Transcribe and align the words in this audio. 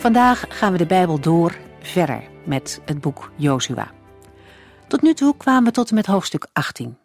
Vandaag 0.00 0.44
gaan 0.48 0.72
we 0.72 0.78
de 0.78 0.86
Bijbel 0.86 1.20
door 1.20 1.58
verder 1.80 2.22
met 2.44 2.80
het 2.84 3.00
boek 3.00 3.32
Jozua. 3.36 3.90
Tot 4.88 5.02
nu 5.02 5.14
toe 5.14 5.36
kwamen 5.36 5.64
we 5.64 5.70
tot 5.70 5.88
en 5.88 5.94
met 5.94 6.06
hoofdstuk 6.06 6.46
18. 6.52 6.98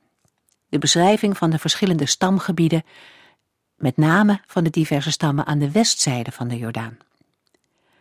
De 0.69 0.77
beschrijving 0.77 1.37
van 1.37 1.49
de 1.49 1.59
verschillende 1.59 2.05
stamgebieden, 2.05 2.83
met 3.75 3.97
name 3.97 4.41
van 4.47 4.63
de 4.63 4.69
diverse 4.69 5.11
stammen 5.11 5.45
aan 5.45 5.59
de 5.59 5.71
westzijde 5.71 6.31
van 6.31 6.47
de 6.47 6.57
Jordaan. 6.57 6.97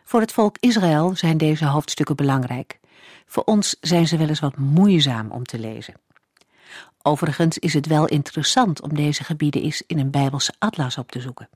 Voor 0.03 0.19
het 0.19 0.31
volk 0.31 0.57
Israël 0.59 1.15
zijn 1.15 1.37
deze 1.37 1.65
hoofdstukken 1.65 2.15
belangrijk. 2.15 2.79
Voor 3.25 3.43
ons 3.43 3.75
zijn 3.81 4.07
ze 4.07 4.17
wel 4.17 4.29
eens 4.29 4.39
wat 4.39 4.57
moeizaam 4.57 5.31
om 5.31 5.43
te 5.43 5.59
lezen. 5.59 5.93
Overigens 7.01 7.57
is 7.57 7.73
het 7.73 7.87
wel 7.87 8.05
interessant 8.05 8.81
om 8.81 8.93
deze 8.93 9.23
gebieden 9.23 9.61
eens 9.61 9.83
in 9.87 9.99
een 9.99 10.11
Bijbelse 10.11 10.53
atlas 10.59 10.97
op 10.97 11.11
te 11.11 11.21
zoeken. 11.21 11.49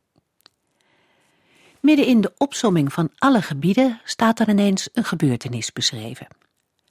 Midden 1.80 2.06
in 2.06 2.22
de 2.22 2.34
opsomming 2.38 2.94
van 2.94 3.12
alle 3.18 3.42
gebieden 3.42 4.02
staat 4.04 4.40
er 4.40 4.50
ineens 4.50 4.90
een 4.94 5.04
gebeurtenis 5.04 5.74
beschreven. 5.74 6.28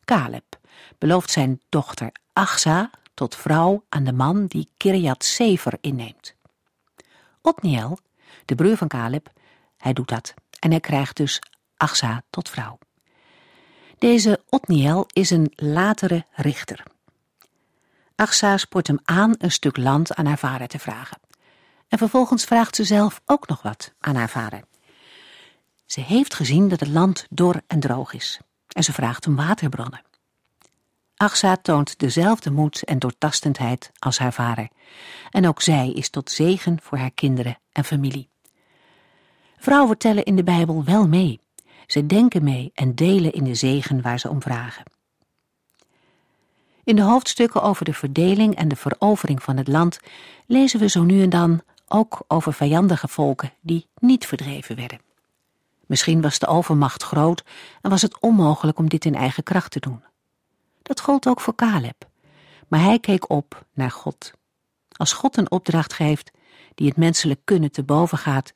Caleb 0.05 0.59
belooft 0.99 1.31
zijn 1.31 1.61
dochter 1.69 2.13
Achsa 2.33 2.91
tot 3.15 3.37
vrouw 3.37 3.85
aan 3.89 4.05
de 4.05 4.13
man 4.13 4.47
die 4.47 4.69
Kirjat 4.77 5.25
Sever 5.25 5.79
inneemt. 5.81 6.35
Otniel, 7.43 7.99
de 8.45 8.55
broer 8.55 8.77
van 8.77 8.89
Caleb, 8.89 9.31
hij 9.77 9.93
doet 9.93 10.09
dat 10.09 10.35
en 10.59 10.71
hij 10.71 10.81
krijgt 10.81 11.17
dus 11.17 11.41
Achsa 11.77 12.23
tot 12.31 12.49
vrouw. 12.49 12.79
Deze 13.99 14.43
Otniel 14.49 15.07
is 15.13 15.31
een 15.31 15.53
latere 15.55 16.25
richter. 16.33 16.83
Achsa 18.15 18.57
spoort 18.57 18.87
hem 18.87 18.99
aan 19.05 19.35
een 19.39 19.53
stuk 19.53 19.77
land 19.77 20.15
aan 20.15 20.27
haar 20.27 20.39
vader 20.39 20.69
te 20.69 20.79
vragen. 20.79 21.19
En 21.89 21.99
vervolgens 21.99 22.45
vraagt 22.45 22.77
ze 22.77 22.85
zelf 22.85 23.21
ook 23.27 23.49
nog 23.49 23.63
wat 23.63 23.93
aan 24.01 24.15
haar 24.15 24.29
vader. 24.29 24.63
Ze 25.89 26.01
heeft 26.01 26.35
gezien 26.35 26.69
dat 26.69 26.81
het 26.81 26.89
land 26.89 27.27
dor 27.31 27.61
en 27.67 27.81
droog 27.81 28.13
is 28.13 28.41
en 28.69 28.85
ze 28.85 28.93
vraagt 28.93 29.27
om 29.27 29.37
waterbronnen. 29.37 30.03
Achsa 31.17 31.57
toont 31.57 31.99
dezelfde 31.99 32.51
moed 32.51 32.85
en 32.85 32.99
doortastendheid 32.99 33.91
als 33.99 34.19
haar 34.19 34.33
vader 34.33 34.69
en 35.31 35.47
ook 35.47 35.63
zij 35.63 35.91
is 35.91 36.11
tot 36.11 36.31
zegen 36.31 36.79
voor 36.83 36.99
haar 36.99 37.11
kinderen 37.11 37.59
en 37.73 37.85
familie. 37.85 38.29
Vrouwen 39.59 39.99
tellen 39.99 40.25
in 40.25 40.37
de 40.37 40.43
Bijbel 40.43 40.85
wel 40.85 41.09
mee. 41.09 41.41
Ze 41.87 42.07
denken 42.07 42.45
mee 42.45 42.71
en 42.75 42.95
delen 42.95 43.33
in 43.33 43.45
de 43.45 43.55
zegen 43.55 44.03
waar 44.03 44.19
ze 44.19 44.29
om 44.29 44.43
vragen. 44.43 44.85
In 46.85 46.97
de 46.97 47.03
hoofdstukken 47.03 47.63
over 47.63 47.85
de 47.85 47.95
verdeling 47.95 48.55
en 48.55 48.69
de 48.69 48.77
verovering 48.77 49.43
van 49.43 49.57
het 49.57 49.69
land 49.69 50.01
lezen 50.47 50.81
we 50.81 50.89
zo 50.89 51.03
nu 51.03 51.23
en 51.23 51.31
dan 51.31 51.63
ook 51.87 52.25
over 52.27 52.53
vijandige 52.53 53.09
volken 53.09 53.53
die 53.61 53.87
niet 53.99 54.27
verdreven 54.27 54.77
werden. 54.77 55.07
Misschien 55.89 56.21
was 56.21 56.39
de 56.39 56.47
overmacht 56.47 57.03
groot 57.03 57.45
en 57.81 57.91
was 57.91 58.03
het 58.03 58.21
onmogelijk 58.21 58.79
om 58.79 58.89
dit 58.89 59.05
in 59.05 59.15
eigen 59.15 59.43
kracht 59.43 59.71
te 59.71 59.81
doen. 59.81 60.03
Dat 60.83 61.01
gold 61.01 61.27
ook 61.27 61.41
voor 61.41 61.55
Caleb, 61.55 62.09
maar 62.69 62.81
hij 62.81 62.99
keek 62.99 63.31
op 63.31 63.65
naar 63.73 63.91
God. 63.91 64.33
Als 64.97 65.13
God 65.13 65.37
een 65.37 65.51
opdracht 65.51 65.93
geeft 65.93 66.31
die 66.75 66.89
het 66.89 66.97
menselijk 66.97 67.41
kunnen 67.45 67.73
te 67.73 67.83
boven 67.83 68.19
gaat, 68.19 68.53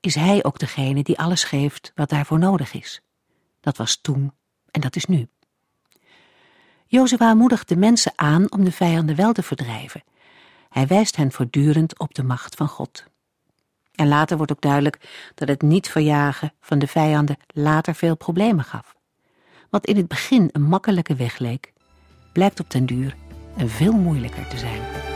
is 0.00 0.14
hij 0.14 0.44
ook 0.44 0.58
degene 0.58 1.02
die 1.02 1.18
alles 1.18 1.44
geeft 1.44 1.92
wat 1.94 2.08
daarvoor 2.08 2.38
nodig 2.38 2.72
is. 2.72 3.00
Dat 3.60 3.76
was 3.76 3.96
toen 3.96 4.32
en 4.70 4.80
dat 4.80 4.96
is 4.96 5.04
nu. 5.04 5.28
Jozua 6.86 7.34
moedigt 7.34 7.68
de 7.68 7.76
mensen 7.76 8.12
aan 8.16 8.52
om 8.52 8.64
de 8.64 8.72
vijanden 8.72 9.16
wel 9.16 9.32
te 9.32 9.42
verdrijven. 9.42 10.02
Hij 10.68 10.86
wijst 10.86 11.16
hen 11.16 11.32
voortdurend 11.32 11.98
op 11.98 12.14
de 12.14 12.22
macht 12.22 12.54
van 12.54 12.68
God. 12.68 13.04
En 13.94 14.08
later 14.08 14.36
wordt 14.36 14.52
ook 14.52 14.60
duidelijk 14.60 15.30
dat 15.34 15.48
het 15.48 15.62
niet 15.62 15.88
verjagen 15.88 16.52
van 16.60 16.78
de 16.78 16.86
vijanden 16.86 17.36
later 17.46 17.94
veel 17.94 18.16
problemen 18.16 18.64
gaf. 18.64 18.94
Wat 19.70 19.86
in 19.86 19.96
het 19.96 20.08
begin 20.08 20.48
een 20.52 20.62
makkelijke 20.62 21.14
weg 21.14 21.38
leek, 21.38 21.72
blijkt 22.32 22.60
op 22.60 22.70
den 22.70 22.86
duur 22.86 23.16
een 23.56 23.68
veel 23.68 23.92
moeilijker 23.92 24.48
te 24.48 24.58
zijn. 24.58 25.11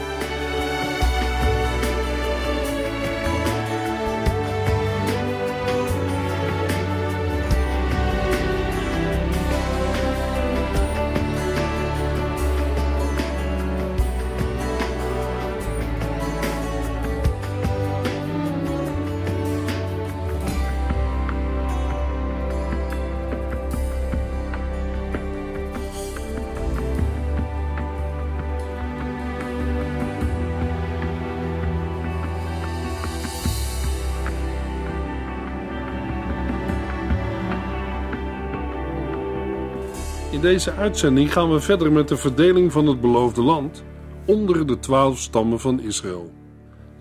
Deze 40.47 40.73
uitzending 40.73 41.33
gaan 41.33 41.51
we 41.51 41.59
verder 41.59 41.91
met 41.91 42.07
de 42.07 42.17
verdeling 42.17 42.71
van 42.71 42.87
het 42.87 43.01
beloofde 43.01 43.41
land 43.41 43.83
onder 44.25 44.67
de 44.67 44.79
twaalf 44.79 45.19
stammen 45.19 45.59
van 45.59 45.79
Israël. 45.79 46.33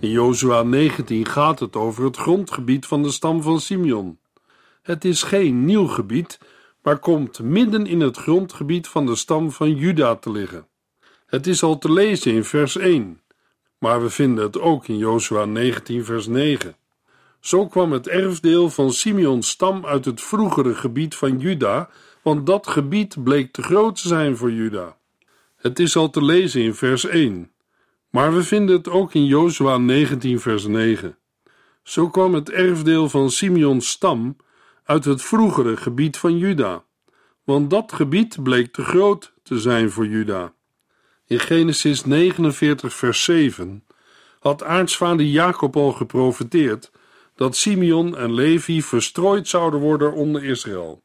In 0.00 0.10
Jozua 0.10 0.62
19 0.62 1.26
gaat 1.26 1.58
het 1.58 1.76
over 1.76 2.04
het 2.04 2.16
grondgebied 2.16 2.86
van 2.86 3.02
de 3.02 3.10
stam 3.10 3.42
van 3.42 3.60
Simeon. 3.60 4.18
Het 4.82 5.04
is 5.04 5.22
geen 5.22 5.64
nieuw 5.64 5.86
gebied, 5.86 6.38
maar 6.82 6.98
komt 6.98 7.40
midden 7.40 7.86
in 7.86 8.00
het 8.00 8.16
grondgebied 8.16 8.88
van 8.88 9.06
de 9.06 9.16
stam 9.16 9.50
van 9.50 9.76
Juda 9.76 10.16
te 10.16 10.30
liggen. 10.30 10.66
Het 11.26 11.46
is 11.46 11.62
al 11.62 11.78
te 11.78 11.92
lezen 11.92 12.32
in 12.32 12.44
vers 12.44 12.76
1, 12.76 13.20
maar 13.78 14.02
we 14.02 14.10
vinden 14.10 14.44
het 14.44 14.60
ook 14.60 14.88
in 14.88 14.96
Jozua 14.96 15.44
19 15.44 16.04
vers 16.04 16.26
9. 16.26 16.76
Zo 17.40 17.66
kwam 17.66 17.92
het 17.92 18.08
erfdeel 18.08 18.70
van 18.70 18.92
Simeons 18.92 19.48
stam 19.48 19.86
uit 19.86 20.04
het 20.04 20.20
vroegere 20.20 20.74
gebied 20.74 21.14
van 21.14 21.38
Juda 21.38 21.88
want 22.26 22.46
dat 22.46 22.66
gebied 22.66 23.22
bleek 23.24 23.52
te 23.52 23.62
groot 23.62 24.02
te 24.02 24.08
zijn 24.08 24.36
voor 24.36 24.52
Juda. 24.52 24.96
Het 25.56 25.78
is 25.78 25.96
al 25.96 26.10
te 26.10 26.24
lezen 26.24 26.62
in 26.62 26.74
vers 26.74 27.04
1, 27.04 27.52
maar 28.10 28.34
we 28.34 28.42
vinden 28.42 28.76
het 28.76 28.88
ook 28.88 29.14
in 29.14 29.24
Jozua 29.24 29.78
19 29.78 30.40
vers 30.40 30.66
9. 30.66 31.18
Zo 31.82 32.08
kwam 32.08 32.34
het 32.34 32.50
erfdeel 32.50 33.08
van 33.08 33.30
Simeons 33.30 33.88
stam 33.88 34.36
uit 34.84 35.04
het 35.04 35.22
vroegere 35.22 35.76
gebied 35.76 36.16
van 36.16 36.38
Juda, 36.38 36.84
want 37.44 37.70
dat 37.70 37.92
gebied 37.92 38.42
bleek 38.42 38.72
te 38.72 38.84
groot 38.84 39.32
te 39.42 39.60
zijn 39.60 39.90
voor 39.90 40.06
Juda. 40.06 40.52
In 41.26 41.40
Genesis 41.40 42.04
49 42.04 42.94
vers 42.94 43.24
7 43.24 43.84
had 44.40 44.62
aartsvader 44.62 45.26
Jacob 45.26 45.76
al 45.76 45.92
geprofeteerd 45.92 46.90
dat 47.34 47.56
Simeon 47.56 48.16
en 48.16 48.34
Levi 48.34 48.82
verstrooid 48.82 49.48
zouden 49.48 49.80
worden 49.80 50.12
onder 50.12 50.44
Israël. 50.44 51.04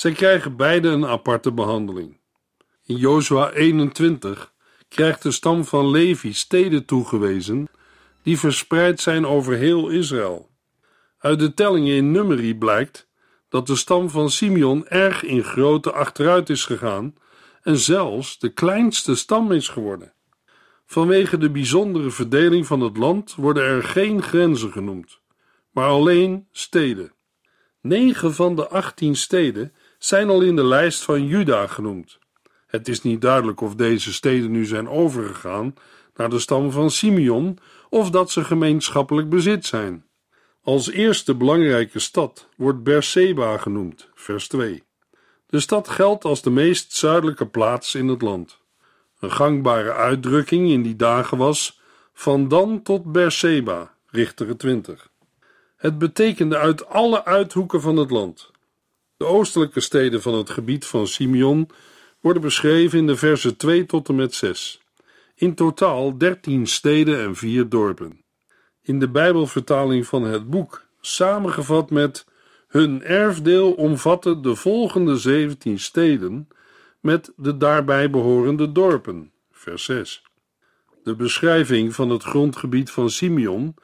Zij 0.00 0.12
krijgen 0.12 0.56
beide 0.56 0.88
een 0.88 1.06
aparte 1.06 1.52
behandeling. 1.52 2.20
In 2.84 2.96
Jozua 2.96 3.50
21 3.50 4.52
krijgt 4.88 5.22
de 5.22 5.30
stam 5.30 5.64
van 5.64 5.90
Levi 5.90 6.32
steden 6.32 6.84
toegewezen 6.84 7.68
die 8.22 8.38
verspreid 8.38 9.00
zijn 9.00 9.26
over 9.26 9.56
heel 9.56 9.88
Israël. 9.88 10.50
Uit 11.18 11.38
de 11.38 11.54
tellingen 11.54 11.94
in 11.94 12.10
Numeri 12.10 12.56
blijkt 12.56 13.08
dat 13.48 13.66
de 13.66 13.76
stam 13.76 14.10
van 14.10 14.30
Simeon 14.30 14.86
erg 14.88 15.22
in 15.22 15.44
grootte 15.44 15.92
achteruit 15.92 16.48
is 16.48 16.64
gegaan 16.64 17.14
en 17.62 17.76
zelfs 17.76 18.38
de 18.38 18.48
kleinste 18.48 19.14
stam 19.14 19.52
is 19.52 19.68
geworden. 19.68 20.12
Vanwege 20.86 21.38
de 21.38 21.50
bijzondere 21.50 22.10
verdeling 22.10 22.66
van 22.66 22.80
het 22.80 22.96
land 22.96 23.34
worden 23.34 23.64
er 23.64 23.82
geen 23.82 24.22
grenzen 24.22 24.72
genoemd, 24.72 25.20
maar 25.70 25.88
alleen 25.88 26.46
steden. 26.52 27.12
Negen 27.82 28.34
van 28.34 28.56
de 28.56 28.68
achttien 28.68 29.16
steden 29.16 29.72
zijn 30.04 30.28
al 30.28 30.40
in 30.40 30.56
de 30.56 30.64
lijst 30.64 31.02
van 31.02 31.26
Juda 31.26 31.66
genoemd. 31.66 32.18
Het 32.66 32.88
is 32.88 33.02
niet 33.02 33.20
duidelijk 33.20 33.60
of 33.60 33.74
deze 33.74 34.12
steden 34.12 34.50
nu 34.50 34.64
zijn 34.64 34.88
overgegaan 34.88 35.74
naar 36.14 36.30
de 36.30 36.38
stam 36.38 36.70
van 36.70 36.90
Simeon 36.90 37.58
of 37.88 38.10
dat 38.10 38.30
ze 38.30 38.44
gemeenschappelijk 38.44 39.28
bezit 39.28 39.66
zijn. 39.66 40.04
Als 40.62 40.90
eerste 40.90 41.34
belangrijke 41.34 41.98
stad 41.98 42.48
wordt 42.56 42.82
Beersheba 42.82 43.56
genoemd, 43.56 44.08
vers 44.14 44.48
2. 44.48 44.82
De 45.46 45.60
stad 45.60 45.88
geldt 45.88 46.24
als 46.24 46.42
de 46.42 46.50
meest 46.50 46.92
zuidelijke 46.92 47.46
plaats 47.46 47.94
in 47.94 48.08
het 48.08 48.22
land. 48.22 48.58
Een 49.18 49.32
gangbare 49.32 49.92
uitdrukking 49.92 50.70
in 50.70 50.82
die 50.82 50.96
dagen 50.96 51.38
was 51.38 51.80
van 52.12 52.48
dan 52.48 52.82
tot 52.82 53.12
Beersheba, 53.12 53.94
Richter 54.06 54.56
20. 54.56 55.10
Het 55.76 55.98
betekende 55.98 56.58
uit 56.58 56.86
alle 56.86 57.24
uithoeken 57.24 57.80
van 57.80 57.96
het 57.96 58.10
land. 58.10 58.49
De 59.20 59.26
oostelijke 59.26 59.80
steden 59.80 60.22
van 60.22 60.34
het 60.34 60.50
gebied 60.50 60.86
van 60.86 61.06
Simeon 61.06 61.68
worden 62.20 62.42
beschreven 62.42 62.98
in 62.98 63.06
de 63.06 63.16
versen 63.16 63.56
2 63.56 63.86
tot 63.86 64.08
en 64.08 64.14
met 64.14 64.34
6. 64.34 64.80
In 65.34 65.54
totaal 65.54 66.18
13 66.18 66.66
steden 66.66 67.20
en 67.20 67.36
4 67.36 67.68
dorpen. 67.68 68.24
In 68.82 68.98
de 68.98 69.08
Bijbelvertaling 69.08 70.06
van 70.06 70.22
het 70.22 70.50
boek, 70.50 70.86
samengevat 71.00 71.90
met 71.90 72.26
hun 72.68 73.02
erfdeel 73.02 73.72
omvatte 73.72 74.40
de 74.40 74.54
volgende 74.54 75.16
17 75.16 75.78
steden 75.78 76.48
met 77.00 77.32
de 77.36 77.56
daarbij 77.56 78.10
behorende 78.10 78.72
dorpen. 78.72 79.32
Vers 79.52 79.84
6. 79.84 80.22
De 81.04 81.14
beschrijving 81.14 81.94
van 81.94 82.10
het 82.10 82.22
grondgebied 82.22 82.90
van 82.90 83.10
Simeon 83.10 83.74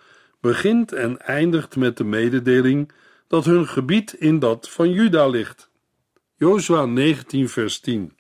begint 0.41 0.93
en 0.93 1.19
eindigt 1.19 1.77
met 1.77 1.97
de 1.97 2.05
mededeling 2.05 2.93
dat 3.29 3.45
hun 3.45 3.69
gebied 3.69 4.13
in 4.13 4.39
dat 4.39 4.71
van 4.71 4.91
Juda 4.91 5.27
ligt. 5.27 5.71
Jozua 6.37 6.85
19 6.85 7.49
vers 7.49 7.81
10 7.81 8.17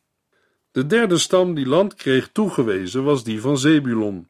De 0.73 0.87
derde 0.87 1.19
stam 1.19 1.55
die 1.55 1.67
land 1.67 1.95
kreeg 1.95 2.29
toegewezen 2.33 3.05
was 3.05 3.25
die 3.25 3.41
van 3.41 3.59
Zebulon. 3.59 4.29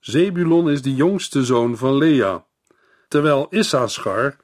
Zebulon 0.00 0.70
is 0.70 0.82
de 0.82 0.94
jongste 0.94 1.44
zoon 1.44 1.76
van 1.76 1.96
Lea, 1.96 2.46
terwijl 3.08 3.46
Issachar 3.50 4.36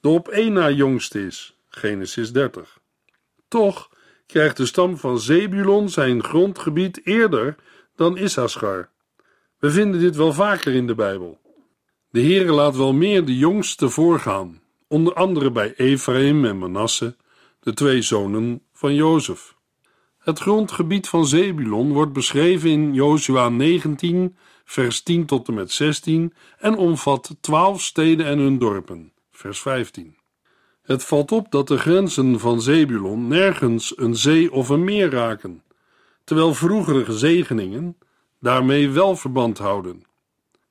de 0.00 0.08
op 0.08 0.28
één 0.28 0.52
na 0.52 0.70
jongste 0.70 1.26
is. 1.26 1.56
Genesis 1.68 2.32
30. 2.32 2.78
Toch 3.48 3.90
krijgt 4.26 4.56
de 4.56 4.66
stam 4.66 4.96
van 4.96 5.20
Zebulon 5.20 5.88
zijn 5.88 6.24
grondgebied 6.24 7.06
eerder 7.06 7.56
dan 7.96 8.16
Issachar. 8.16 8.90
We 9.58 9.70
vinden 9.70 10.00
dit 10.00 10.16
wel 10.16 10.32
vaker 10.32 10.74
in 10.74 10.86
de 10.86 10.94
Bijbel. 10.94 11.40
De 12.10 12.20
Heere 12.20 12.52
laat 12.52 12.76
wel 12.76 12.92
meer 12.92 13.24
de 13.24 13.36
jongste 13.36 13.88
voorgaan, 13.88 14.61
onder 14.92 15.14
andere 15.14 15.50
bij 15.50 15.74
Ephraim 15.76 16.44
en 16.44 16.58
Manasse, 16.58 17.16
de 17.60 17.74
twee 17.74 18.02
zonen 18.02 18.62
van 18.72 18.94
Jozef. 18.94 19.54
Het 20.18 20.38
grondgebied 20.38 21.08
van 21.08 21.26
Zebulon 21.26 21.92
wordt 21.92 22.12
beschreven 22.12 22.70
in 22.70 22.94
Jozua 22.94 23.48
19, 23.48 24.36
vers 24.64 25.02
10 25.02 25.26
tot 25.26 25.48
en 25.48 25.54
met 25.54 25.70
16 25.70 26.34
en 26.58 26.76
omvat 26.76 27.36
twaalf 27.40 27.82
steden 27.82 28.26
en 28.26 28.38
hun 28.38 28.58
dorpen, 28.58 29.12
vers 29.30 29.60
15. 29.60 30.16
Het 30.82 31.04
valt 31.04 31.32
op 31.32 31.50
dat 31.50 31.68
de 31.68 31.78
grenzen 31.78 32.40
van 32.40 32.62
Zebulon 32.62 33.28
nergens 33.28 33.98
een 33.98 34.16
zee 34.16 34.52
of 34.52 34.68
een 34.68 34.84
meer 34.84 35.10
raken, 35.10 35.62
terwijl 36.24 36.54
vroegere 36.54 37.12
zegeningen 37.12 37.96
daarmee 38.40 38.90
wel 38.90 39.16
verband 39.16 39.58
houden. 39.58 40.04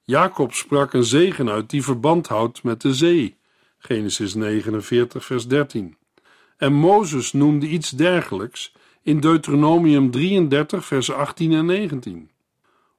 Jacob 0.03 0.53
sprak 0.53 0.93
een 0.93 1.03
zegen 1.03 1.49
uit 1.49 1.69
die 1.69 1.83
verband 1.83 2.27
houdt 2.27 2.63
met 2.63 2.81
de 2.81 2.93
zee. 2.93 3.39
Genesis 3.83 4.33
49, 4.33 5.25
vers 5.25 5.47
13. 5.47 5.97
En 6.57 6.73
Mozes 6.73 7.33
noemde 7.33 7.67
iets 7.67 7.89
dergelijks 7.89 8.73
in 9.03 9.19
Deuteronomium 9.19 10.11
33, 10.11 10.85
vers 10.85 11.11
18 11.11 11.53
en 11.53 11.65
19. 11.65 12.29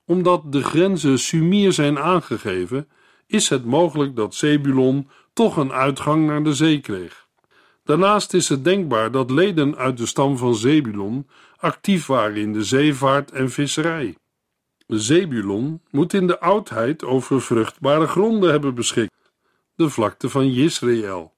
Omdat 0.04 0.52
de 0.52 0.62
grenzen 0.62 1.18
Sumier 1.18 1.72
zijn 1.72 1.98
aangegeven, 1.98 2.88
is 3.26 3.48
het 3.48 3.64
mogelijk 3.64 4.16
dat 4.16 4.34
Zebulon 4.34 5.08
toch 5.32 5.56
een 5.56 5.72
uitgang 5.72 6.26
naar 6.26 6.42
de 6.42 6.54
zee 6.54 6.80
kreeg. 6.80 7.26
Daarnaast 7.84 8.34
is 8.34 8.48
het 8.48 8.64
denkbaar 8.64 9.10
dat 9.10 9.30
leden 9.30 9.76
uit 9.76 9.96
de 9.96 10.06
stam 10.06 10.38
van 10.38 10.54
Zebulon 10.54 11.28
actief 11.56 12.06
waren 12.06 12.36
in 12.36 12.52
de 12.52 12.64
zeevaart 12.64 13.30
en 13.30 13.50
visserij. 13.50 14.16
Zebulon 14.86 15.80
moet 15.90 16.12
in 16.12 16.26
de 16.26 16.40
oudheid 16.40 17.04
over 17.04 17.42
vruchtbare 17.42 18.06
gronden 18.06 18.50
hebben 18.50 18.74
beschikt, 18.74 19.12
de 19.74 19.88
vlakte 19.88 20.28
van 20.28 20.44
Israël, 20.44 21.34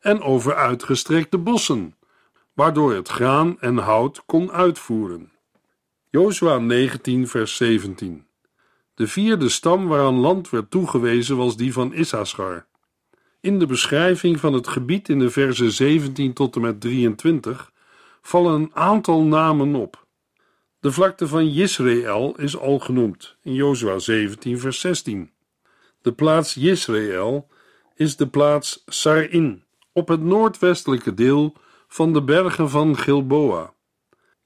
en 0.00 0.20
over 0.20 0.54
uitgestrekte 0.54 1.38
bossen, 1.38 1.96
waardoor 2.52 2.94
het 2.94 3.08
graan 3.08 3.60
en 3.60 3.76
hout 3.76 4.22
kon 4.26 4.52
uitvoeren. 4.52 5.32
Jozua 6.10 6.58
19 6.58 7.28
vers 7.28 7.56
17 7.56 8.26
De 8.94 9.06
vierde 9.06 9.48
stam 9.48 9.88
waaraan 9.88 10.18
land 10.18 10.50
werd 10.50 10.70
toegewezen 10.70 11.36
was 11.36 11.56
die 11.56 11.72
van 11.72 11.94
Issachar. 11.94 12.66
In 13.40 13.58
de 13.58 13.66
beschrijving 13.66 14.40
van 14.40 14.52
het 14.52 14.68
gebied 14.68 15.08
in 15.08 15.18
de 15.18 15.30
versen 15.30 15.72
17 15.72 16.32
tot 16.32 16.54
en 16.56 16.60
met 16.60 16.80
23 16.80 17.72
vallen 18.22 18.52
een 18.52 18.70
aantal 18.74 19.22
namen 19.22 19.74
op. 19.74 20.06
De 20.80 20.92
vlakte 20.92 21.28
van 21.28 21.52
Jisrael 21.52 22.34
is 22.36 22.56
al 22.58 22.78
genoemd 22.78 23.36
in 23.42 23.54
Jozua 23.54 23.98
17, 23.98 24.58
vers 24.58 24.80
16. 24.80 25.30
De 26.02 26.12
plaats 26.12 26.54
Jisrael 26.54 27.48
is 28.02 28.16
de 28.16 28.26
plaats 28.26 28.82
Sarin, 28.86 29.64
op 29.92 30.08
het 30.08 30.20
noordwestelijke 30.20 31.14
deel 31.14 31.56
van 31.88 32.12
de 32.12 32.22
bergen 32.22 32.70
van 32.70 32.96
Gilboa. 32.96 33.72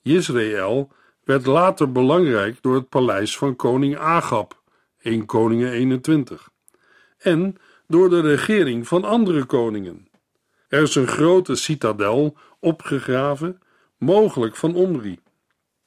Jisrael 0.00 0.93
werd 1.25 1.47
later 1.47 1.93
belangrijk 1.93 2.62
door 2.62 2.75
het 2.75 2.88
paleis 2.88 3.38
van 3.38 3.56
koning 3.56 3.97
Agab, 3.97 4.62
1 4.99 5.26
Koningen 5.26 5.70
21, 5.70 6.49
en 7.19 7.56
door 7.87 8.11
de 8.11 8.20
regering 8.20 8.88
van 8.88 9.05
andere 9.05 9.44
koningen. 9.44 10.09
Er 10.69 10.82
is 10.82 10.94
een 10.94 11.09
grote 11.09 11.55
citadel 11.55 12.37
opgegraven, 12.61 13.61
mogelijk 13.99 14.56
van 14.56 14.75
Omri 14.75 15.19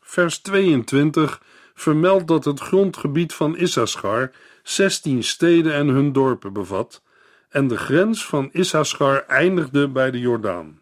vers 0.10 0.38
22 0.38 1.42
vermeldt 1.74 2.28
dat 2.28 2.46
het 2.46 2.60
grondgebied 2.60 3.34
van 3.34 3.58
Issachar 3.58 4.32
16 4.64 5.24
steden 5.24 5.74
en 5.74 5.88
hun 5.88 6.12
dorpen 6.12 6.54
bevat 6.54 7.02
en 7.50 7.68
de 7.68 7.78
grens 7.78 8.26
van 8.26 8.50
Issachar 8.52 9.26
eindigde 9.26 9.88
bij 9.88 10.12
de 10.12 10.20
Jordaan. 10.20 10.82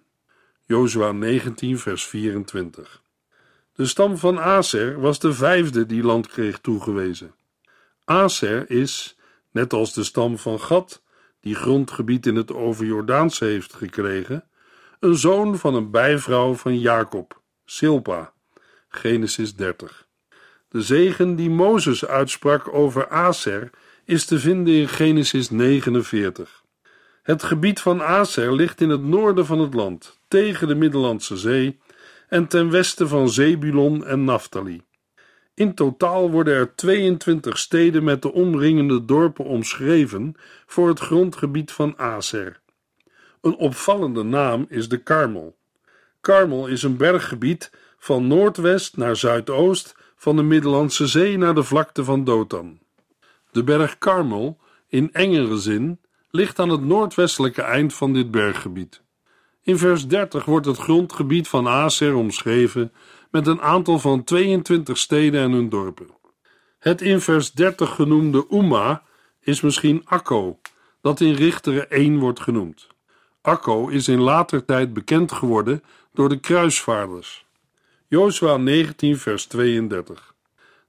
Jozua 0.66 1.12
19 1.12 1.80
vers 1.80 2.06
24 2.06 3.02
De 3.74 3.86
stam 3.86 4.18
van 4.18 4.40
Aser 4.40 5.00
was 5.00 5.20
de 5.20 5.34
vijfde 5.34 5.86
die 5.86 6.04
land 6.04 6.28
kreeg 6.28 6.60
toegewezen. 6.60 7.36
Aser 8.06 8.70
is, 8.70 9.18
net 9.52 9.74
als 9.74 9.94
de 9.94 10.04
stam 10.04 10.38
van 10.38 10.60
Gad, 10.60 11.02
die 11.40 11.56
grondgebied 11.56 12.26
in 12.26 12.36
het 12.36 12.54
overjordaanse 12.54 13.46
heeft 13.46 13.74
gekregen, 13.74 14.50
een 15.00 15.16
zoon 15.16 15.58
van 15.58 15.76
een 15.76 15.92
bijvrouw 15.92 16.54
van 16.54 16.80
Jacob, 16.80 17.42
Silpa. 17.66 18.34
Genesis 18.90 19.56
30. 19.56 20.08
De 20.70 20.82
zegen 20.82 21.36
die 21.36 21.50
Mozes 21.50 22.06
uitsprak 22.06 22.74
over 22.74 23.10
Aser 23.10 23.70
is 24.06 24.26
te 24.26 24.40
vinden 24.40 24.74
in 24.74 24.88
Genesis 24.88 25.50
49. 25.50 26.57
Het 27.28 27.44
gebied 27.44 27.80
van 27.80 28.02
Aser 28.02 28.54
ligt 28.54 28.82
in 28.82 28.90
het 28.90 29.04
noorden 29.04 29.46
van 29.46 29.60
het 29.60 29.74
land, 29.74 30.20
tegen 30.28 30.68
de 30.68 30.76
Middellandse 30.76 31.38
Zee 31.38 31.80
en 32.28 32.48
ten 32.48 32.70
westen 32.70 33.08
van 33.08 33.30
Zebulon 33.30 34.06
en 34.06 34.24
Naphtali. 34.24 34.82
In 35.54 35.74
totaal 35.74 36.32
worden 36.32 36.54
er 36.54 36.76
22 36.76 37.58
steden 37.58 38.04
met 38.04 38.22
de 38.22 38.34
omringende 38.34 39.06
dorpen 39.06 39.46
omschreven 39.46 40.36
voor 40.66 40.88
het 40.88 41.00
grondgebied 41.00 41.72
van 41.72 41.98
Aser. 41.98 42.60
Een 43.42 43.56
opvallende 43.56 44.24
naam 44.24 44.66
is 44.70 44.90
de 44.90 44.98
Karmel. 44.98 45.58
Karmel 46.22 46.68
is 46.68 46.84
een 46.84 46.98
berggebied 46.98 47.72
van 47.98 48.28
noordwest 48.28 48.98
naar 48.98 49.16
zuidoost 49.16 49.96
van 50.16 50.36
de 50.36 50.44
Middellandse 50.44 51.08
Zee 51.08 51.38
naar 51.38 51.56
de 51.56 51.64
vlakte 51.64 52.04
van 52.04 52.24
Dothan. 52.24 52.80
De 53.52 53.64
berg 53.64 53.98
Karmel, 53.98 54.58
in 54.88 55.14
engere 55.14 55.58
zin, 55.58 56.00
ligt 56.30 56.60
aan 56.60 56.70
het 56.70 56.84
noordwestelijke 56.84 57.62
eind 57.62 57.94
van 57.94 58.14
dit 58.14 58.32
berggebied. 58.32 59.02
In 59.62 59.78
vers 59.78 60.08
30 60.08 60.46
wordt 60.46 60.66
het 60.66 60.78
grondgebied 60.78 61.48
van 61.48 61.68
Aser 61.68 62.16
omschreven 62.16 62.92
met 63.32 63.48
een 63.48 63.62
aantal 63.62 64.00
van 64.00 64.24
22 64.24 64.98
steden 64.98 65.42
en 65.42 65.52
hun 65.52 65.70
dorpen. 65.70 66.08
Het 66.80 67.02
in 67.02 67.22
vers 67.22 67.52
30 67.52 67.96
genoemde 67.96 68.46
Uma 68.50 69.04
is 69.42 69.62
misschien 69.62 70.02
Akko, 70.06 70.60
dat 71.02 71.22
in 71.22 71.34
Richteren 71.34 71.90
1 71.90 72.20
wordt 72.20 72.40
genoemd. 72.40 72.88
Akko 73.42 73.88
is 73.88 74.08
in 74.08 74.20
later 74.20 74.66
tijd 74.66 74.94
bekend 74.94 75.32
geworden 75.32 75.84
door 76.14 76.30
de 76.30 76.40
kruisvaarders. 76.40 77.46
Jozua 78.08 78.58
19, 78.58 79.18
vers 79.18 79.46
32. 79.46 80.36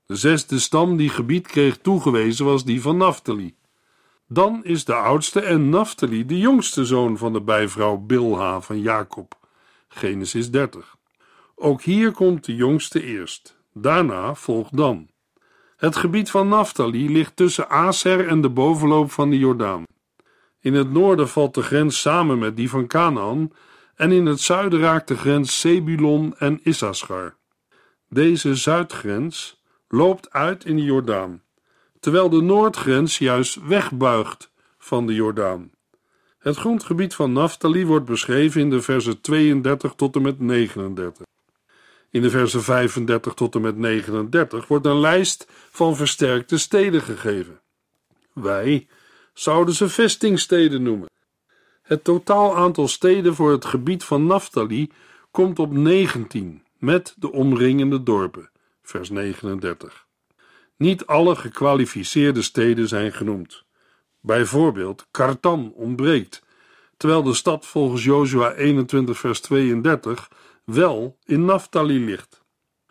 De 0.06 0.16
zesde 0.16 0.58
stam 0.58 0.96
die 0.96 1.08
gebied 1.08 1.46
kreeg 1.46 1.78
toegewezen 1.78 2.44
was 2.44 2.64
die 2.64 2.82
van 2.82 2.96
Naphtali. 2.96 3.54
Dan 4.30 4.64
is 4.64 4.84
de 4.84 4.94
oudste 4.94 5.40
en 5.40 5.68
Naphtali 5.68 6.26
de 6.26 6.38
jongste 6.38 6.84
zoon 6.84 7.18
van 7.18 7.32
de 7.32 7.40
bijvrouw 7.40 7.96
Bilha 7.96 8.60
van 8.60 8.80
Jacob. 8.80 9.34
Genesis 9.88 10.50
30. 10.50 10.96
Ook 11.54 11.82
hier 11.82 12.12
komt 12.12 12.44
de 12.44 12.54
jongste 12.54 13.02
eerst. 13.02 13.58
Daarna 13.72 14.34
volgt 14.34 14.76
Dan. 14.76 15.08
Het 15.76 15.96
gebied 15.96 16.30
van 16.30 16.48
Naphtali 16.48 17.12
ligt 17.12 17.36
tussen 17.36 17.70
Aser 17.70 18.28
en 18.28 18.40
de 18.40 18.48
bovenloop 18.48 19.10
van 19.10 19.30
de 19.30 19.38
Jordaan. 19.38 19.84
In 20.60 20.74
het 20.74 20.92
noorden 20.92 21.28
valt 21.28 21.54
de 21.54 21.62
grens 21.62 22.00
samen 22.00 22.38
met 22.38 22.56
die 22.56 22.70
van 22.70 22.86
Canaan 22.86 23.52
en 23.94 24.12
in 24.12 24.26
het 24.26 24.40
zuiden 24.40 24.80
raakt 24.80 25.08
de 25.08 25.16
grens 25.16 25.60
Zebulon 25.60 26.34
en 26.38 26.60
Issachar. 26.62 27.36
Deze 28.08 28.54
zuidgrens 28.54 29.62
loopt 29.88 30.30
uit 30.30 30.64
in 30.64 30.76
de 30.76 30.82
Jordaan, 30.82 31.42
terwijl 32.00 32.28
de 32.28 32.40
noordgrens 32.40 33.18
juist 33.18 33.66
wegbuigt 33.66 34.50
van 34.78 35.06
de 35.06 35.14
Jordaan. 35.14 35.70
Het 36.38 36.56
grondgebied 36.56 37.14
van 37.14 37.32
Naphtali 37.32 37.86
wordt 37.86 38.04
beschreven 38.04 38.60
in 38.60 38.70
de 38.70 38.82
versen 38.82 39.20
32 39.20 39.94
tot 39.94 40.16
en 40.16 40.22
met 40.22 40.40
39. 40.40 41.26
In 42.10 42.22
de 42.22 42.30
versen 42.30 42.62
35 42.62 43.34
tot 43.34 43.54
en 43.54 43.60
met 43.60 43.76
39 43.76 44.66
wordt 44.66 44.86
een 44.86 45.00
lijst 45.00 45.46
van 45.70 45.96
versterkte 45.96 46.58
steden 46.58 47.02
gegeven. 47.02 47.60
Wij 48.32 48.86
zouden 49.32 49.74
ze 49.74 49.88
vestingsteden 49.88 50.82
noemen. 50.82 51.08
Het 51.82 52.04
totaal 52.04 52.56
aantal 52.56 52.88
steden 52.88 53.34
voor 53.34 53.50
het 53.50 53.64
gebied 53.64 54.04
van 54.04 54.26
Naphtali 54.26 54.90
komt 55.30 55.58
op 55.58 55.72
19, 55.72 56.62
met 56.78 57.14
de 57.16 57.32
omringende 57.32 58.02
dorpen. 58.02 58.50
Vers 58.82 59.10
39. 59.10 60.07
Niet 60.78 61.06
alle 61.06 61.36
gekwalificeerde 61.36 62.42
steden 62.42 62.88
zijn 62.88 63.12
genoemd. 63.12 63.64
Bijvoorbeeld 64.20 65.06
Kartan 65.10 65.72
ontbreekt, 65.74 66.42
terwijl 66.96 67.22
de 67.22 67.34
stad 67.34 67.66
volgens 67.66 68.04
Jozua 68.04 68.52
21 68.52 69.18
vers 69.18 69.40
32 69.40 70.30
wel 70.64 71.18
in 71.24 71.44
Naphtali 71.44 72.04
ligt. 72.04 72.44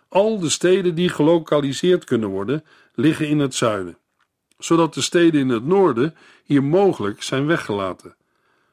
Al 0.07 0.39
de 0.39 0.49
steden 0.49 0.95
die 0.95 1.09
gelokaliseerd 1.09 2.03
kunnen 2.03 2.29
worden, 2.29 2.63
liggen 2.93 3.27
in 3.27 3.39
het 3.39 3.55
zuiden, 3.55 3.97
zodat 4.57 4.93
de 4.93 5.01
steden 5.01 5.41
in 5.41 5.49
het 5.49 5.65
noorden 5.65 6.15
hier 6.43 6.63
mogelijk 6.63 7.23
zijn 7.23 7.45
weggelaten, 7.45 8.15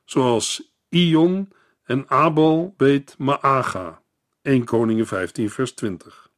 zoals 0.05 0.73
Ion 0.89 1.53
en 1.85 2.05
Abel 2.09 2.75
beet 2.77 3.15
Maaga, 3.19 4.03
1 4.43 4.65
Koningen 4.65 5.07
15 5.07 5.51
vers 5.51 5.73
20. 5.73 6.31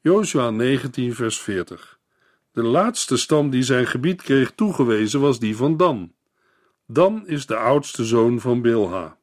Jozua 0.00 0.50
19 0.50 1.14
vers 1.14 1.38
40 1.38 1.95
De 2.56 2.62
laatste 2.62 3.16
stam 3.16 3.50
die 3.50 3.62
zijn 3.62 3.86
gebied 3.86 4.22
kreeg 4.22 4.52
toegewezen 4.54 5.20
was 5.20 5.38
die 5.38 5.56
van 5.56 5.76
Dan. 5.76 6.12
Dan 6.86 7.26
is 7.26 7.46
de 7.46 7.56
oudste 7.56 8.04
zoon 8.04 8.40
van 8.40 8.62
Bilha 8.62 9.16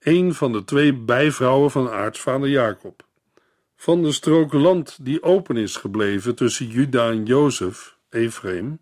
een 0.00 0.34
van 0.34 0.52
de 0.52 0.64
twee 0.64 0.94
bijvrouwen 0.94 1.70
van 1.70 1.90
aartsvader 1.90 2.48
Jacob. 2.48 3.04
Van 3.76 4.02
de 4.02 4.12
strook 4.12 4.52
land 4.52 4.98
die 5.00 5.22
open 5.22 5.56
is 5.56 5.76
gebleven 5.76 6.34
tussen 6.34 6.66
Juda 6.66 7.10
en 7.10 7.24
Jozef, 7.24 7.96
Ephraim, 8.10 8.80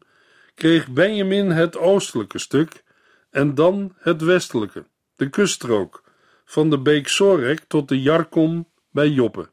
kreeg 0.54 0.88
Benjamin 0.88 1.50
het 1.50 1.76
oostelijke 1.76 2.38
stuk 2.38 2.84
en 3.30 3.54
dan 3.54 3.94
het 3.96 4.22
westelijke, 4.22 4.84
de 5.16 5.28
kuststrook, 5.28 6.02
van 6.44 6.70
de 6.70 6.78
beek 6.78 7.08
Sorek 7.08 7.64
tot 7.68 7.88
de 7.88 8.02
Jarkon 8.02 8.66
bij 8.90 9.08
Joppe. 9.08 9.50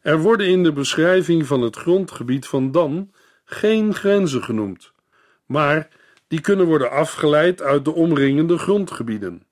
Er 0.00 0.18
worden 0.18 0.46
in 0.46 0.62
de 0.62 0.72
beschrijving 0.72 1.46
van 1.46 1.60
het 1.60 1.76
grondgebied 1.76 2.46
van 2.46 2.72
Dan 2.72 3.10
geen 3.54 3.94
grenzen 3.94 4.44
genoemd, 4.44 4.92
maar 5.46 5.88
die 6.28 6.40
kunnen 6.40 6.66
worden 6.66 6.90
afgeleid 6.90 7.62
uit 7.62 7.84
de 7.84 7.92
omringende 7.92 8.58
grondgebieden. 8.58 9.42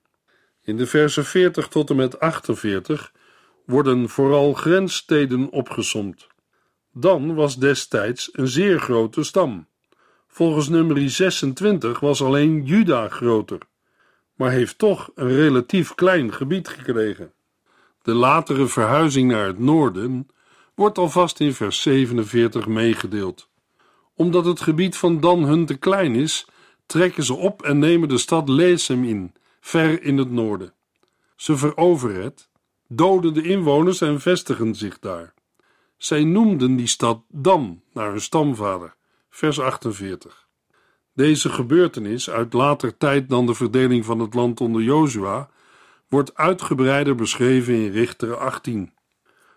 In 0.63 0.77
de 0.77 0.87
versen 0.87 1.25
40 1.25 1.67
tot 1.67 1.89
en 1.89 1.95
met 1.95 2.19
48 2.19 3.11
worden 3.65 4.09
vooral 4.09 4.53
grenssteden 4.53 5.49
opgesomd. 5.49 6.27
Dan 6.93 7.35
was 7.35 7.57
destijds 7.57 8.29
een 8.31 8.47
zeer 8.47 8.79
grote 8.79 9.23
stam. 9.23 9.67
Volgens 10.27 10.69
nummer 10.69 11.09
26 11.09 11.99
was 11.99 12.21
alleen 12.21 12.65
Juda 12.65 13.07
groter, 13.07 13.57
maar 14.35 14.51
heeft 14.51 14.77
toch 14.77 15.11
een 15.15 15.35
relatief 15.35 15.95
klein 15.95 16.33
gebied 16.33 16.67
gekregen. 16.67 17.33
De 18.01 18.13
latere 18.13 18.67
verhuizing 18.67 19.31
naar 19.31 19.45
het 19.45 19.59
noorden 19.59 20.27
wordt 20.75 20.97
alvast 20.97 21.39
in 21.39 21.53
vers 21.53 21.81
47 21.81 22.67
meegedeeld. 22.67 23.49
Omdat 24.15 24.45
het 24.45 24.61
gebied 24.61 24.97
van 24.97 25.19
Dan 25.19 25.43
hun 25.43 25.65
te 25.65 25.77
klein 25.77 26.15
is, 26.15 26.47
trekken 26.85 27.23
ze 27.23 27.33
op 27.33 27.61
en 27.61 27.79
nemen 27.79 28.09
de 28.09 28.17
stad 28.17 28.49
Lesem 28.49 29.03
in, 29.03 29.33
ver 29.59 30.03
in 30.03 30.17
het 30.17 30.31
noorden. 30.31 30.73
Ze 31.35 31.57
veroveren 31.57 32.23
het, 32.23 32.49
doden 32.87 33.33
de 33.33 33.41
inwoners 33.41 34.01
en 34.01 34.21
vestigen 34.21 34.75
zich 34.75 34.99
daar. 34.99 35.33
Zij 35.97 36.23
noemden 36.23 36.75
die 36.75 36.87
stad 36.87 37.21
Dan, 37.27 37.81
naar 37.93 38.09
hun 38.09 38.21
stamvader. 38.21 38.95
Vers 39.29 39.59
48. 39.59 40.47
Deze 41.13 41.49
gebeurtenis, 41.49 42.29
uit 42.29 42.53
later 42.53 42.97
tijd 42.97 43.29
dan 43.29 43.45
de 43.45 43.53
verdeling 43.53 44.05
van 44.05 44.19
het 44.19 44.33
land 44.33 44.61
onder 44.61 44.81
Jozua, 44.81 45.49
wordt 46.09 46.35
uitgebreider 46.35 47.15
beschreven 47.15 47.73
in 47.73 47.91
Richter 47.91 48.37
18. 48.37 48.93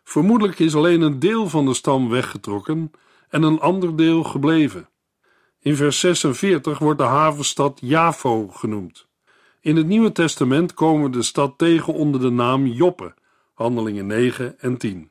Vermoedelijk 0.05 0.59
is 0.59 0.75
alleen 0.75 1.01
een 1.01 1.19
deel 1.19 1.49
van 1.49 1.65
de 1.65 1.75
stam 1.75 2.09
weggetrokken 2.09 2.91
en 3.35 3.43
een 3.43 3.61
ander 3.61 3.97
deel 3.97 4.23
gebleven. 4.23 4.89
In 5.61 5.77
vers 5.77 5.99
46 5.99 6.79
wordt 6.79 6.99
de 6.99 7.05
havenstad 7.05 7.79
Javo 7.83 8.49
genoemd. 8.49 9.07
In 9.61 9.77
het 9.77 9.87
Nieuwe 9.87 10.13
Testament 10.13 10.75
komen 10.75 11.05
we 11.05 11.17
de 11.17 11.23
stad 11.23 11.59
tegen 11.59 11.95
onder 11.95 12.21
de 12.21 12.31
naam 12.31 12.67
Joppe, 12.67 13.15
Handelingen 13.55 14.07
9 14.07 14.59
en 14.59 14.77
10. 14.77 15.11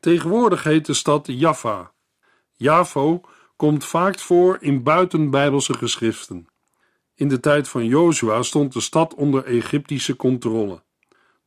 Tegenwoordig 0.00 0.62
heet 0.62 0.86
de 0.86 0.94
stad 0.94 1.26
Jaffa. 1.26 1.92
Javo 2.52 3.20
komt 3.56 3.84
vaak 3.84 4.18
voor 4.18 4.58
in 4.60 4.82
buitenbijbelse 4.82 5.74
geschriften. 5.74 6.48
In 7.14 7.28
de 7.28 7.40
tijd 7.40 7.68
van 7.68 7.86
Jozua 7.86 8.42
stond 8.42 8.72
de 8.72 8.80
stad 8.80 9.14
onder 9.14 9.44
Egyptische 9.44 10.16
controle. 10.16 10.82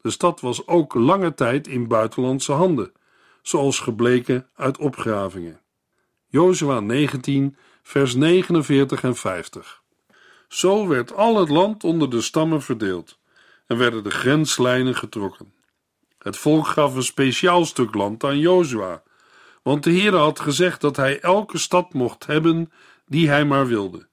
De 0.01 0.09
stad 0.09 0.39
was 0.39 0.67
ook 0.67 0.93
lange 0.93 1.33
tijd 1.33 1.67
in 1.67 1.87
buitenlandse 1.87 2.51
handen, 2.51 2.91
zoals 3.41 3.79
gebleken 3.79 4.49
uit 4.55 4.77
opgravingen. 4.77 5.61
Jozua 6.31 6.79
19, 6.79 7.57
vers 7.83 8.15
49 8.15 9.03
en 9.03 9.15
50. 9.15 9.81
Zo 10.47 10.87
werd 10.87 11.13
al 11.13 11.39
het 11.39 11.49
land 11.49 11.83
onder 11.83 12.09
de 12.09 12.21
stammen 12.21 12.61
verdeeld 12.61 13.19
en 13.67 13.77
werden 13.77 14.03
de 14.03 14.09
grenslijnen 14.09 14.95
getrokken. 14.95 15.53
Het 16.17 16.37
volk 16.37 16.67
gaf 16.67 16.95
een 16.95 17.03
speciaal 17.03 17.65
stuk 17.65 17.93
land 17.93 18.23
aan 18.23 18.39
Jozua, 18.39 19.03
want 19.63 19.83
de 19.83 19.89
Heer 19.89 20.15
had 20.15 20.39
gezegd 20.39 20.81
dat 20.81 20.95
hij 20.95 21.19
elke 21.19 21.57
stad 21.57 21.93
mocht 21.93 22.25
hebben 22.25 22.71
die 23.05 23.29
hij 23.29 23.45
maar 23.45 23.67
wilde. 23.67 24.07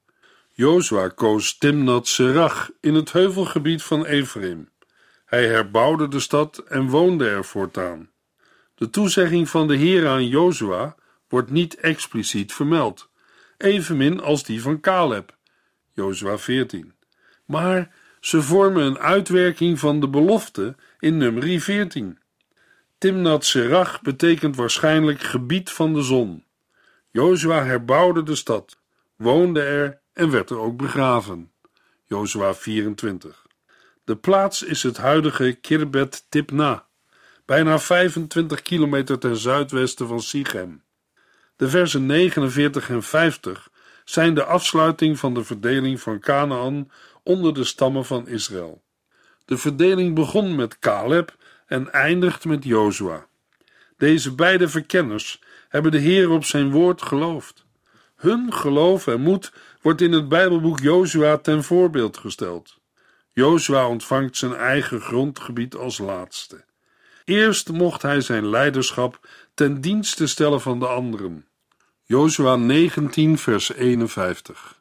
Jozua 0.52 1.08
koos 1.08 1.58
Timnat 1.58 2.06
Serach 2.06 2.70
in 2.80 2.94
het 2.94 3.12
heuvelgebied 3.12 3.82
van 3.82 4.04
Ephraim. 4.04 4.68
Hij 5.25 5.46
herbouwde 5.46 6.08
de 6.08 6.20
stad 6.20 6.58
en 6.58 6.88
woonde 6.88 7.28
er 7.28 7.44
voortaan. 7.44 8.11
De 8.75 8.90
toezegging 8.90 9.49
van 9.49 9.66
de 9.66 9.76
Heer 9.76 10.08
aan 10.08 10.26
Jozua 10.28 10.96
wordt 11.28 11.50
niet 11.50 11.75
expliciet 11.75 12.52
vermeld, 12.52 13.11
evenmin 13.56 14.21
als 14.21 14.45
die 14.45 14.62
van 14.62 14.80
Caleb. 14.80 15.37
Jozua 15.92 16.38
14. 16.38 16.95
Maar 17.45 17.95
ze 18.21 18.42
vormen 18.42 18.83
een 18.83 18.99
uitwerking 18.99 19.78
van 19.78 20.00
de 20.00 20.09
belofte 20.09 20.76
in 20.99 21.16
nummer 21.16 21.61
14. 21.61 22.18
Timnat 22.99 23.45
Serach 23.45 24.02
betekent 24.02 24.56
waarschijnlijk 24.56 25.21
gebied 25.21 25.71
van 25.71 25.95
de 25.95 26.02
zon. 26.02 26.45
Jozua 27.11 27.64
herbouwde 27.64 28.23
de 28.23 28.35
stad, 28.35 28.78
woonde 29.16 29.62
er 29.62 30.00
en 30.12 30.30
werd 30.30 30.50
er 30.50 30.59
ook 30.59 30.76
begraven. 30.76 31.52
Jozua 32.04 32.54
24. 32.54 33.47
De 34.04 34.16
plaats 34.16 34.62
is 34.62 34.83
het 34.83 34.97
huidige 34.97 35.52
Kirbet 35.52 36.26
Tipna, 36.28 36.87
bijna 37.45 37.78
25 37.78 38.62
kilometer 38.62 39.18
ten 39.18 39.37
zuidwesten 39.37 40.09
van 40.09 40.21
Sichem. 40.21 40.83
De 41.56 41.68
versen 41.68 42.06
49 42.06 42.88
en 42.88 43.02
50 43.02 43.68
zijn 44.04 44.34
de 44.34 44.44
afsluiting 44.44 45.18
van 45.18 45.34
de 45.34 45.44
verdeling 45.44 46.00
van 46.00 46.20
Canaan 46.20 46.90
onder 47.22 47.54
de 47.54 47.64
stammen 47.64 48.04
van 48.04 48.28
Israël. 48.28 48.82
De 49.44 49.56
verdeling 49.56 50.14
begon 50.14 50.54
met 50.54 50.78
Caleb 50.78 51.36
en 51.66 51.92
eindigt 51.92 52.44
met 52.44 52.64
Jozua. 52.64 53.26
Deze 53.96 54.34
beide 54.34 54.68
verkenners 54.68 55.42
hebben 55.68 55.90
de 55.90 55.98
Heer 55.98 56.30
op 56.30 56.44
zijn 56.44 56.70
woord 56.70 57.02
geloofd. 57.02 57.64
Hun 58.16 58.52
geloof 58.52 59.06
en 59.06 59.20
moed 59.20 59.52
wordt 59.82 60.00
in 60.00 60.12
het 60.12 60.28
Bijbelboek 60.28 60.80
Jozua 60.80 61.36
ten 61.36 61.64
voorbeeld 61.64 62.16
gesteld. 62.16 62.78
Jozua 63.32 63.88
ontvangt 63.88 64.36
zijn 64.36 64.54
eigen 64.54 65.00
grondgebied 65.00 65.75
als 65.75 65.98
laatste. 65.98 66.64
Eerst 67.26 67.73
mocht 67.73 68.02
hij 68.02 68.21
zijn 68.21 68.49
leiderschap 68.49 69.28
ten 69.54 69.80
dienste 69.80 70.26
stellen 70.26 70.61
van 70.61 70.78
de 70.78 70.87
anderen. 70.87 71.47
Jozua 72.02 72.56
19, 72.56 73.38
vers 73.38 73.73
51. 73.73 74.80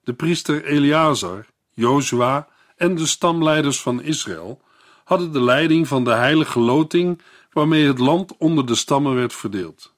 De 0.00 0.12
priester 0.12 0.64
Eleazar, 0.64 1.46
Jozua 1.70 2.48
en 2.76 2.94
de 2.94 3.06
stamleiders 3.06 3.80
van 3.80 4.02
Israël 4.02 4.60
hadden 5.04 5.32
de 5.32 5.40
leiding 5.40 5.88
van 5.88 6.04
de 6.04 6.10
heilige 6.10 6.60
loting 6.60 7.20
waarmee 7.52 7.86
het 7.86 7.98
land 7.98 8.36
onder 8.36 8.66
de 8.66 8.74
stammen 8.74 9.14
werd 9.14 9.32
verdeeld. 9.32 9.94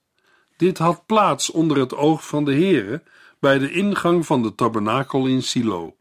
Dit 0.57 0.79
had 0.79 1.07
plaats 1.07 1.51
onder 1.51 1.79
het 1.79 1.95
oog 1.95 2.27
van 2.27 2.45
de 2.45 2.53
Heere 2.53 3.03
bij 3.39 3.59
de 3.59 3.71
ingang 3.71 4.27
van 4.27 4.43
de 4.43 4.55
tabernakel 4.55 5.27
in 5.27 5.43
Silo. 5.43 5.97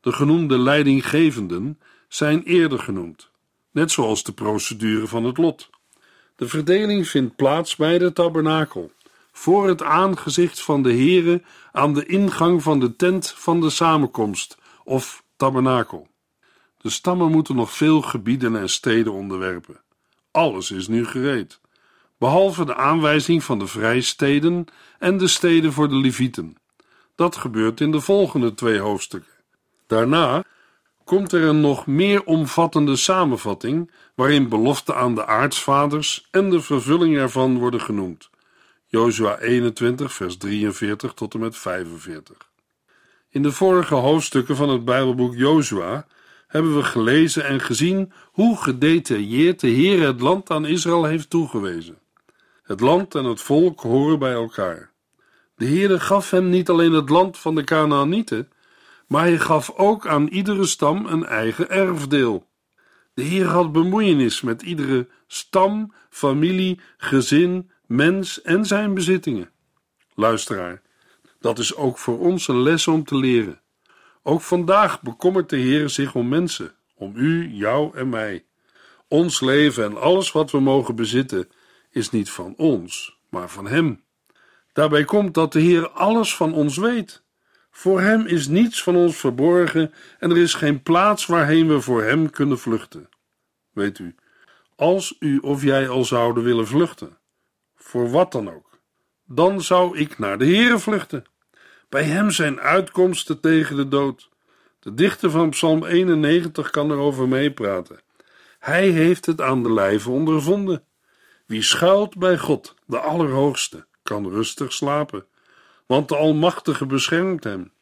De 0.00 0.12
genoemde 0.12 0.58
leidinggevenden 0.58 1.80
zijn 2.08 2.42
eerder 2.42 2.78
genoemd, 2.78 3.30
net 3.76 3.90
zoals 3.90 4.22
de 4.22 4.32
procedure 4.32 5.06
van 5.06 5.24
het 5.24 5.36
lot. 5.36 5.70
De 6.36 6.48
verdeling 6.48 7.08
vindt 7.08 7.36
plaats 7.36 7.76
bij 7.76 7.98
de 7.98 8.12
tabernakel, 8.12 8.90
voor 9.32 9.68
het 9.68 9.82
aangezicht 9.82 10.60
van 10.60 10.82
de 10.82 10.94
Here 10.94 11.42
aan 11.72 11.94
de 11.94 12.06
ingang 12.06 12.62
van 12.62 12.80
de 12.80 12.96
tent 12.96 13.30
van 13.30 13.60
de 13.60 13.70
samenkomst 13.70 14.58
of 14.84 15.22
tabernakel. 15.36 16.08
De 16.78 16.90
stammen 16.90 17.30
moeten 17.30 17.56
nog 17.56 17.72
veel 17.72 18.02
gebieden 18.02 18.56
en 18.56 18.68
steden 18.68 19.12
onderwerpen. 19.12 19.80
Alles 20.30 20.70
is 20.70 20.88
nu 20.88 21.06
gereed, 21.06 21.60
behalve 22.18 22.64
de 22.64 22.74
aanwijzing 22.76 23.44
van 23.44 23.58
de 23.58 23.66
vrijsteden 23.66 24.64
en 24.98 25.16
de 25.16 25.28
steden 25.28 25.72
voor 25.72 25.88
de 25.88 25.96
Levieten. 25.96 26.56
Dat 27.14 27.36
gebeurt 27.36 27.80
in 27.80 27.90
de 27.90 28.00
volgende 28.00 28.54
twee 28.54 28.78
hoofdstukken. 28.78 29.32
Daarna 29.86 30.44
komt 31.06 31.32
er 31.32 31.42
een 31.42 31.60
nog 31.60 31.86
meer 31.86 32.24
omvattende 32.24 32.96
samenvatting, 32.96 33.90
waarin 34.14 34.48
beloften 34.48 34.96
aan 34.96 35.14
de 35.14 35.26
aartsvaders 35.26 36.28
en 36.30 36.50
de 36.50 36.60
vervulling 36.60 37.16
ervan 37.16 37.58
worden 37.58 37.80
genoemd. 37.80 38.30
Jozua 38.86 39.38
21, 39.38 40.12
vers 40.12 40.36
43 40.36 41.14
tot 41.14 41.34
en 41.34 41.40
met 41.40 41.56
45. 41.56 42.36
In 43.30 43.42
de 43.42 43.52
vorige 43.52 43.94
hoofdstukken 43.94 44.56
van 44.56 44.68
het 44.68 44.84
Bijbelboek 44.84 45.34
Jozua 45.34 46.06
hebben 46.46 46.76
we 46.76 46.82
gelezen 46.82 47.44
en 47.44 47.60
gezien 47.60 48.12
hoe 48.24 48.56
gedetailleerd 48.56 49.60
de 49.60 49.68
Heer 49.68 50.06
het 50.06 50.20
land 50.20 50.50
aan 50.50 50.66
Israël 50.66 51.04
heeft 51.04 51.30
toegewezen. 51.30 51.98
Het 52.62 52.80
land 52.80 53.14
en 53.14 53.24
het 53.24 53.40
volk 53.40 53.80
horen 53.80 54.18
bij 54.18 54.32
elkaar. 54.32 54.90
De 55.56 55.64
Heer 55.64 56.00
gaf 56.00 56.30
hem 56.30 56.48
niet 56.48 56.68
alleen 56.68 56.92
het 56.92 57.08
land 57.08 57.38
van 57.38 57.54
de 57.54 57.64
Canaanieten, 57.64 58.48
maar 59.06 59.22
hij 59.22 59.38
gaf 59.38 59.70
ook 59.70 60.06
aan 60.06 60.26
iedere 60.26 60.66
stam 60.66 61.06
een 61.06 61.26
eigen 61.26 61.70
erfdeel. 61.70 62.46
De 63.14 63.22
Heer 63.22 63.46
had 63.46 63.72
bemoeienis 63.72 64.40
met 64.40 64.62
iedere 64.62 65.08
stam, 65.26 65.92
familie, 66.10 66.80
gezin, 66.96 67.70
mens 67.86 68.42
en 68.42 68.64
zijn 68.64 68.94
bezittingen. 68.94 69.50
Luisteraar, 70.14 70.82
dat 71.40 71.58
is 71.58 71.74
ook 71.74 71.98
voor 71.98 72.18
ons 72.18 72.48
een 72.48 72.62
les 72.62 72.88
om 72.88 73.04
te 73.04 73.16
leren. 73.16 73.60
Ook 74.22 74.40
vandaag 74.40 75.02
bekommert 75.02 75.48
de 75.48 75.56
Heer 75.56 75.88
zich 75.88 76.14
om 76.14 76.28
mensen, 76.28 76.74
om 76.94 77.12
u, 77.16 77.48
jou 77.48 77.96
en 77.96 78.08
mij. 78.08 78.44
Ons 79.08 79.40
leven 79.40 79.84
en 79.84 80.00
alles 80.00 80.32
wat 80.32 80.50
we 80.50 80.60
mogen 80.60 80.96
bezitten 80.96 81.48
is 81.90 82.10
niet 82.10 82.30
van 82.30 82.54
ons, 82.56 83.18
maar 83.30 83.50
van 83.50 83.66
Hem. 83.66 84.04
Daarbij 84.72 85.04
komt 85.04 85.34
dat 85.34 85.52
de 85.52 85.60
Heer 85.60 85.88
alles 85.88 86.36
van 86.36 86.54
ons 86.54 86.76
weet. 86.76 87.24
Voor 87.76 88.00
Hem 88.00 88.26
is 88.26 88.46
niets 88.48 88.82
van 88.82 88.96
ons 88.96 89.16
verborgen 89.16 89.92
en 90.18 90.30
er 90.30 90.36
is 90.36 90.54
geen 90.54 90.82
plaats 90.82 91.26
waarheen 91.26 91.68
we 91.68 91.80
voor 91.80 92.02
Hem 92.02 92.30
kunnen 92.30 92.58
vluchten. 92.58 93.08
Weet 93.72 93.98
u, 93.98 94.14
als 94.76 95.16
u 95.20 95.38
of 95.38 95.62
jij 95.62 95.88
al 95.88 96.04
zouden 96.04 96.44
willen 96.44 96.66
vluchten, 96.66 97.18
voor 97.74 98.10
wat 98.10 98.32
dan 98.32 98.50
ook, 98.54 98.78
dan 99.24 99.60
zou 99.60 99.98
ik 99.98 100.18
naar 100.18 100.38
de 100.38 100.44
Heere 100.44 100.78
vluchten. 100.78 101.24
Bij 101.88 102.02
Hem 102.02 102.30
zijn 102.30 102.60
uitkomsten 102.60 103.40
tegen 103.40 103.76
de 103.76 103.88
dood. 103.88 104.28
De 104.80 104.94
dichter 104.94 105.30
van 105.30 105.50
Psalm 105.50 105.84
91 105.84 106.70
kan 106.70 106.90
erover 106.90 107.28
meepraten. 107.28 108.00
Hij 108.58 108.88
heeft 108.88 109.26
het 109.26 109.40
aan 109.40 109.62
de 109.62 109.72
lijve 109.72 110.10
ondervonden. 110.10 110.84
Wie 111.46 111.62
schuilt 111.62 112.16
bij 112.16 112.38
God, 112.38 112.74
de 112.86 112.98
Allerhoogste, 112.98 113.86
kan 114.02 114.28
rustig 114.28 114.72
slapen, 114.72 115.26
want 115.86 116.08
de 116.08 116.16
Almachtige 116.16 116.86
beschermt 116.86 117.44
hem. 117.44 117.74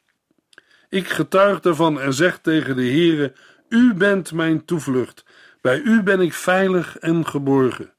Ik 0.95 1.09
getuig 1.09 1.61
daarvan 1.61 2.01
en 2.01 2.15
zeg 2.15 2.39
tegen 2.39 2.77
de 2.77 2.83
Heere: 2.83 3.33
U 3.69 3.95
bent 3.95 4.33
mijn 4.33 4.65
toevlucht, 4.65 5.25
bij 5.61 5.81
U 5.81 6.03
ben 6.03 6.21
ik 6.21 6.33
veilig 6.33 6.99
en 6.99 7.27
geborgen. 7.27 7.93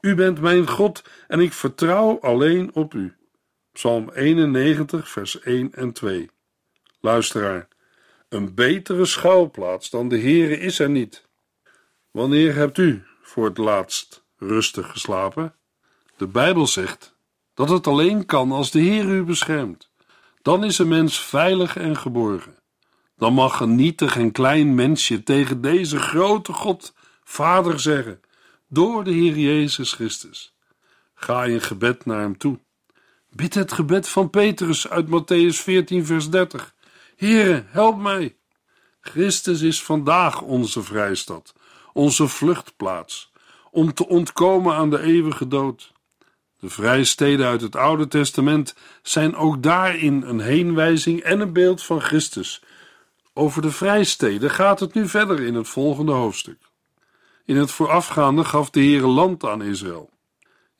U 0.00 0.14
bent 0.14 0.40
mijn 0.40 0.68
God 0.68 1.02
en 1.28 1.40
ik 1.40 1.52
vertrouw 1.52 2.20
alleen 2.20 2.74
op 2.74 2.94
U. 2.94 3.14
Psalm 3.72 4.10
91, 4.10 5.08
vers 5.08 5.40
1 5.40 5.72
en 5.72 5.92
2. 5.92 6.30
Luisteraar, 7.00 7.68
een 8.28 8.54
betere 8.54 9.04
schuilplaats 9.04 9.90
dan 9.90 10.08
de 10.08 10.18
Heere 10.18 10.58
is 10.58 10.78
er 10.78 10.90
niet. 10.90 11.28
Wanneer 12.10 12.54
hebt 12.54 12.78
u 12.78 13.02
voor 13.22 13.44
het 13.44 13.58
laatst 13.58 14.24
rustig 14.36 14.90
geslapen? 14.90 15.54
De 16.16 16.26
Bijbel 16.26 16.66
zegt 16.66 17.16
dat 17.54 17.68
het 17.68 17.86
alleen 17.86 18.26
kan 18.26 18.52
als 18.52 18.70
de 18.70 18.80
Heer 18.80 19.04
u 19.04 19.22
beschermt. 19.22 19.90
Dan 20.46 20.64
is 20.64 20.78
een 20.78 20.88
mens 20.88 21.20
veilig 21.20 21.76
en 21.76 21.96
geborgen. 21.96 22.56
Dan 23.16 23.32
mag 23.32 23.60
een 23.60 23.74
nietig 23.74 24.16
en 24.16 24.32
klein 24.32 24.74
mensje 24.74 25.22
tegen 25.22 25.60
deze 25.60 25.98
grote 25.98 26.52
God, 26.52 26.94
Vader, 27.24 27.80
zeggen, 27.80 28.20
door 28.68 29.04
de 29.04 29.10
Heer 29.10 29.38
Jezus 29.38 29.92
Christus. 29.92 30.54
Ga 31.14 31.44
in 31.44 31.60
gebed 31.60 32.04
naar 32.04 32.20
hem 32.20 32.38
toe. 32.38 32.58
Bid 33.30 33.54
het 33.54 33.72
gebed 33.72 34.08
van 34.08 34.30
Petrus 34.30 34.88
uit 34.88 35.06
Matthäus 35.06 35.62
14, 35.62 36.06
vers 36.06 36.30
30. 36.30 36.74
Heere, 37.16 37.64
help 37.66 37.98
mij. 37.98 38.36
Christus 39.00 39.60
is 39.60 39.82
vandaag 39.82 40.40
onze 40.42 40.82
vrijstad, 40.82 41.54
onze 41.92 42.28
vluchtplaats, 42.28 43.32
om 43.70 43.94
te 43.94 44.08
ontkomen 44.08 44.74
aan 44.74 44.90
de 44.90 45.00
eeuwige 45.00 45.48
dood. 45.48 45.94
De 46.58 46.70
vrijsteden 46.70 47.46
uit 47.46 47.60
het 47.60 47.76
Oude 47.76 48.08
Testament 48.08 48.74
zijn 49.02 49.36
ook 49.36 49.62
daarin 49.62 50.22
een 50.22 50.40
heenwijzing 50.40 51.20
en 51.20 51.40
een 51.40 51.52
beeld 51.52 51.82
van 51.82 52.00
Christus. 52.00 52.62
Over 53.32 53.62
de 53.62 53.70
vrijsteden 53.70 54.50
gaat 54.50 54.80
het 54.80 54.94
nu 54.94 55.08
verder 55.08 55.40
in 55.40 55.54
het 55.54 55.68
volgende 55.68 56.12
hoofdstuk. 56.12 56.58
In 57.44 57.56
het 57.56 57.70
voorafgaande 57.70 58.44
gaf 58.44 58.70
de 58.70 58.80
Heere 58.80 59.06
land 59.06 59.44
aan 59.44 59.62
Israël. 59.62 60.10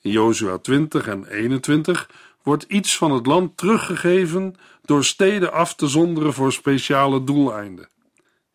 In 0.00 0.10
Jozua 0.10 0.58
20 0.58 1.06
en 1.06 1.26
21 1.26 2.10
wordt 2.42 2.64
iets 2.68 2.96
van 2.96 3.10
het 3.10 3.26
land 3.26 3.56
teruggegeven 3.56 4.54
door 4.84 5.04
steden 5.04 5.52
af 5.52 5.74
te 5.74 5.86
zonderen 5.86 6.32
voor 6.32 6.52
speciale 6.52 7.24
doeleinden. 7.24 7.88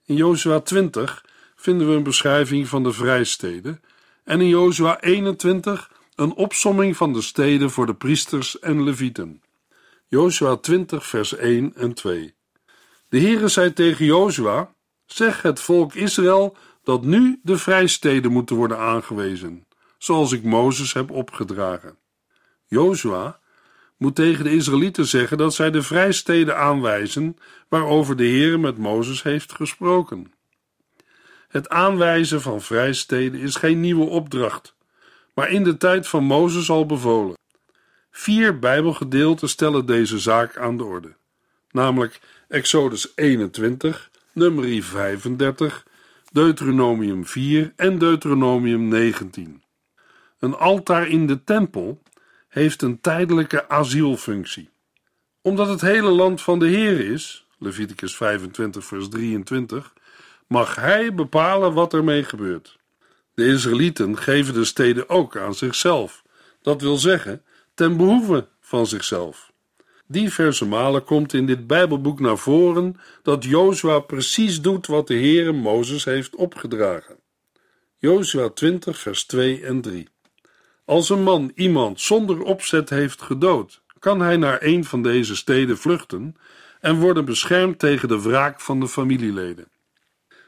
In 0.05 0.15
Jozua 0.15 0.59
20 0.59 1.25
vinden 1.55 1.89
we 1.89 1.95
een 1.95 2.03
beschrijving 2.03 2.67
van 2.67 2.83
de 2.83 2.91
vrijsteden 2.91 3.81
en 4.23 4.41
in 4.41 4.47
Jozua 4.47 4.99
21 4.99 5.91
een 6.21 6.33
opsomming 6.33 6.97
van 6.97 7.13
de 7.13 7.21
steden 7.21 7.71
voor 7.71 7.85
de 7.85 7.95
priesters 7.95 8.59
en 8.59 8.83
levieten. 8.83 9.41
Jozua 10.07 10.55
20 10.55 11.07
vers 11.07 11.35
1 11.35 11.75
en 11.75 11.93
2 11.93 12.33
De 13.09 13.19
Heere 13.19 13.47
zei 13.47 13.73
tegen 13.73 14.05
Jozua, 14.05 14.73
zeg 15.05 15.41
het 15.41 15.59
volk 15.59 15.93
Israël 15.93 16.57
dat 16.83 17.03
nu 17.03 17.39
de 17.43 17.57
vrijsteden 17.57 18.31
moeten 18.31 18.55
worden 18.55 18.77
aangewezen, 18.77 19.67
zoals 19.97 20.31
ik 20.31 20.43
Mozes 20.43 20.93
heb 20.93 21.11
opgedragen. 21.11 21.97
Jozua 22.67 23.39
moet 23.97 24.15
tegen 24.15 24.43
de 24.43 24.55
Israëlieten 24.55 25.05
zeggen 25.05 25.37
dat 25.37 25.53
zij 25.53 25.71
de 25.71 25.81
vrijsteden 25.81 26.57
aanwijzen 26.57 27.37
waarover 27.69 28.15
de 28.15 28.23
Heer 28.25 28.59
met 28.59 28.77
Mozes 28.77 29.23
heeft 29.23 29.53
gesproken. 29.53 30.33
Het 31.47 31.69
aanwijzen 31.69 32.41
van 32.41 32.61
vrijsteden 32.61 33.39
is 33.39 33.55
geen 33.55 33.79
nieuwe 33.79 34.05
opdracht, 34.05 34.75
maar 35.33 35.49
in 35.49 35.63
de 35.63 35.77
tijd 35.77 36.07
van 36.07 36.23
Mozes 36.23 36.69
al 36.69 36.85
bevolen. 36.85 37.37
Vier 38.11 38.59
Bijbelgedeelten 38.59 39.49
stellen 39.49 39.85
deze 39.85 40.19
zaak 40.19 40.57
aan 40.57 40.77
de 40.77 40.83
orde, 40.83 41.15
namelijk 41.71 42.19
Exodus 42.47 43.11
21, 43.15 44.09
Numeri 44.33 44.83
35, 44.83 45.85
Deuteronomium 46.31 47.25
4 47.25 47.73
en 47.75 47.97
Deuteronomium 47.97 48.87
19. 48.87 49.63
Een 50.39 50.55
altaar 50.55 51.07
in 51.07 51.27
de 51.27 51.43
tempel 51.43 52.01
heeft 52.47 52.81
een 52.81 53.01
tijdelijke 53.01 53.69
asielfunctie. 53.69 54.69
Omdat 55.41 55.67
het 55.67 55.81
hele 55.81 56.09
land 56.09 56.41
van 56.41 56.59
de 56.59 56.67
Heer 56.67 57.11
is, 57.11 57.45
Leviticus 57.57 58.15
25, 58.15 58.85
vers 58.85 59.09
23, 59.09 59.93
mag 60.47 60.75
hij 60.75 61.13
bepalen 61.13 61.73
wat 61.73 61.93
ermee 61.93 62.23
gebeurt. 62.23 62.79
De 63.33 63.45
Israëlieten 63.45 64.17
geven 64.17 64.53
de 64.53 64.65
steden 64.65 65.09
ook 65.09 65.37
aan 65.37 65.53
zichzelf, 65.53 66.23
dat 66.61 66.81
wil 66.81 66.97
zeggen, 66.97 67.43
ten 67.73 67.97
behoeve 67.97 68.47
van 68.59 68.87
zichzelf. 68.87 69.51
Diverse 70.07 70.65
malen 70.65 71.03
komt 71.03 71.33
in 71.33 71.45
dit 71.45 71.67
Bijbelboek 71.67 72.19
naar 72.19 72.37
voren 72.37 72.99
dat 73.23 73.43
Jozua 73.43 73.99
precies 73.99 74.61
doet 74.61 74.87
wat 74.87 75.07
de 75.07 75.13
Heere 75.13 75.51
Mozes 75.51 76.05
heeft 76.05 76.35
opgedragen. 76.35 77.15
Jozua 77.97 78.49
20, 78.49 78.99
vers 78.99 79.25
2 79.25 79.65
en 79.65 79.81
3. 79.81 80.07
Als 80.85 81.09
een 81.09 81.23
man 81.23 81.51
iemand 81.55 82.01
zonder 82.01 82.43
opzet 82.43 82.89
heeft 82.89 83.21
gedood, 83.21 83.81
kan 83.99 84.21
hij 84.21 84.37
naar 84.37 84.57
een 84.61 84.85
van 84.85 85.01
deze 85.01 85.35
steden 85.35 85.77
vluchten 85.77 86.35
en 86.79 86.99
worden 86.99 87.25
beschermd 87.25 87.79
tegen 87.79 88.07
de 88.07 88.21
wraak 88.21 88.61
van 88.61 88.79
de 88.79 88.87
familieleden. 88.87 89.70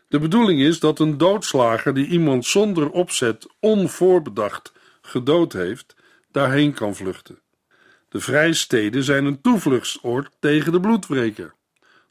De 0.08 0.20
bedoeling 0.20 0.62
is 0.62 0.80
dat 0.80 1.00
een 1.00 1.18
doodslager 1.18 1.94
die 1.94 2.08
iemand 2.08 2.46
zonder 2.46 2.89
opzet 2.89 3.48
onvoorbedacht 3.60 4.74
gedood 5.02 5.54
heeft, 5.54 5.96
daarheen 6.32 6.74
kan 6.74 6.96
vluchten. 6.96 7.42
De 8.10 8.20
vrijsteden 8.20 9.04
zijn 9.04 9.26
een 9.26 9.42
toevluchtsoord 9.42 10.32
tegen 10.39 10.72
de 10.72 10.80
bloedwreker. 10.80 11.54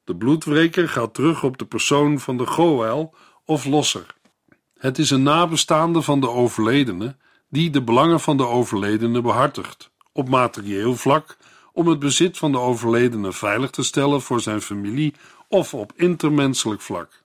De 0.05 0.17
bloedwreker 0.17 0.89
gaat 0.89 1.15
terug 1.15 1.43
op 1.43 1.59
de 1.59 1.65
persoon 1.65 2.21
van 2.21 2.37
de 2.37 2.47
Goel 2.47 3.15
of 3.45 3.65
losser. 3.65 4.07
Het 4.79 4.99
is 4.99 5.11
een 5.11 5.23
nabestaande 5.23 6.03
van 6.03 6.21
de 6.21 6.29
overledene 6.29 7.17
die 7.49 7.71
de 7.71 7.83
belangen 7.83 8.21
van 8.21 8.37
de 8.37 8.47
overledene 8.47 9.21
behartigt, 9.21 9.91
op 10.13 10.29
materieel 10.29 10.97
vlak 10.97 11.37
om 11.73 11.87
het 11.87 11.99
bezit 11.99 12.39
van 12.39 12.53
de 12.53 12.59
overledene 12.59 13.33
veilig 13.33 13.71
te 13.71 13.83
stellen 13.83 14.23
voor 14.23 14.41
zijn 14.41 14.61
familie 14.61 15.15
of 15.49 15.75
op 15.75 15.93
intermenselijk 15.97 16.81
vlak. 16.81 17.22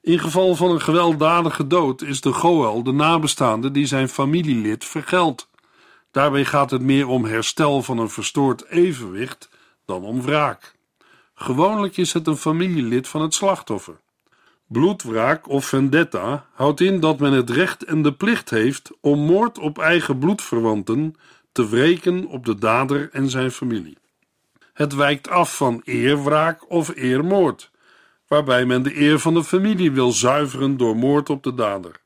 In 0.00 0.18
geval 0.18 0.54
van 0.54 0.70
een 0.70 0.80
gewelddadige 0.80 1.66
dood 1.66 2.02
is 2.02 2.20
de 2.20 2.32
Goel 2.32 2.82
de 2.82 2.92
nabestaande 2.92 3.70
die 3.70 3.86
zijn 3.86 4.08
familielid 4.08 4.84
vergeldt. 4.84 5.48
Daarbij 6.10 6.44
gaat 6.44 6.70
het 6.70 6.82
meer 6.82 7.08
om 7.08 7.24
herstel 7.24 7.82
van 7.82 7.98
een 7.98 8.10
verstoord 8.10 8.66
evenwicht 8.68 9.48
dan 9.84 10.04
om 10.04 10.22
wraak. 10.22 10.76
Gewoonlijk 11.34 11.96
is 11.96 12.12
het 12.12 12.26
een 12.26 12.36
familielid 12.36 13.08
van 13.08 13.22
het 13.22 13.34
slachtoffer. 13.34 14.00
Bloedwraak 14.66 15.48
of 15.48 15.66
vendetta 15.66 16.46
houdt 16.52 16.80
in 16.80 17.00
dat 17.00 17.18
men 17.18 17.32
het 17.32 17.50
recht 17.50 17.84
en 17.84 18.02
de 18.02 18.12
plicht 18.12 18.50
heeft 18.50 18.90
om 19.00 19.18
moord 19.18 19.58
op 19.58 19.78
eigen 19.78 20.18
bloedverwanten 20.18 21.14
te 21.52 21.68
wreken 21.68 22.26
op 22.26 22.44
de 22.44 22.54
dader 22.54 23.08
en 23.12 23.30
zijn 23.30 23.50
familie. 23.50 23.98
Het 24.72 24.94
wijkt 24.94 25.28
af 25.28 25.56
van 25.56 25.80
eerwraak 25.84 26.70
of 26.70 26.94
eermoord, 26.94 27.70
waarbij 28.28 28.66
men 28.66 28.82
de 28.82 29.00
eer 29.00 29.18
van 29.18 29.34
de 29.34 29.44
familie 29.44 29.92
wil 29.92 30.12
zuiveren 30.12 30.76
door 30.76 30.96
moord 30.96 31.30
op 31.30 31.42
de 31.42 31.54
dader. 31.54 32.00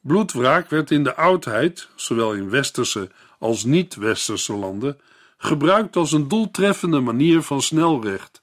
Bloedwraak 0.00 0.70
werd 0.70 0.90
in 0.90 1.04
de 1.04 1.14
oudheid, 1.14 1.88
zowel 1.94 2.32
in 2.32 2.50
westerse 2.50 3.10
als 3.38 3.64
niet-westerse 3.64 4.52
landen, 4.52 4.98
gebruikt 5.36 5.96
als 5.96 6.12
een 6.12 6.28
doeltreffende 6.28 7.00
manier 7.00 7.42
van 7.42 7.62
snelrecht. 7.62 8.42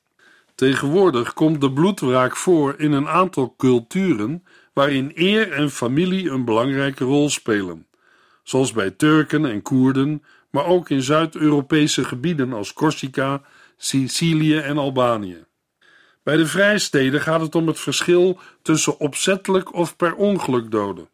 Tegenwoordig 0.56 1.34
komt 1.34 1.62
de 1.62 1.72
bloedwraak 1.72 2.36
voor 2.36 2.76
in 2.78 2.92
een 2.92 3.08
aantal 3.08 3.54
culturen 3.58 4.44
waarin 4.74 5.12
eer 5.16 5.52
en 5.52 5.72
familie 5.72 6.30
een 6.30 6.46
belangrijke 6.46 7.04
rol 7.04 7.30
spelen, 7.30 7.88
zoals 8.44 8.72
bij 8.72 8.92
Turken 8.92 9.46
en 9.46 9.62
Koerden, 9.62 10.24
maar 10.50 10.66
ook 10.66 10.90
in 10.90 11.02
Zuid-Europese 11.02 12.04
gebieden 12.04 12.54
als 12.54 12.74
Corsica, 12.74 13.42
Sicilië 13.78 14.58
en 14.58 14.78
Albanië. 14.78 15.45
Bij 16.26 16.38
de 16.38 16.48
vrijsteden 16.48 17.22
gaat 17.22 17.42
het 17.42 17.56
om 17.56 17.68
het 17.68 17.80
verschil 17.80 18.40
tussen 18.62 19.00
opzettelijk 19.00 19.74
of 19.74 19.96
per 19.96 20.16
ongeluk 20.16 20.72
doden. 20.72 21.10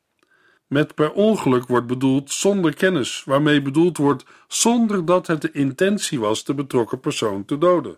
Met 0.68 0.96
per 0.96 1.12
ongeluk 1.12 1.68
wordt 1.68 1.88
bedoeld 1.88 2.32
zonder 2.32 2.74
kennis, 2.74 3.24
waarmee 3.26 3.62
bedoeld 3.62 3.98
wordt 3.98 4.24
zonder 4.48 5.06
dat 5.06 5.28
het 5.28 5.42
de 5.42 5.52
intentie 5.52 6.20
was 6.20 6.44
de 6.44 6.54
betrokken 6.54 7.00
persoon 7.00 7.46
te 7.46 7.58
doden. 7.58 7.98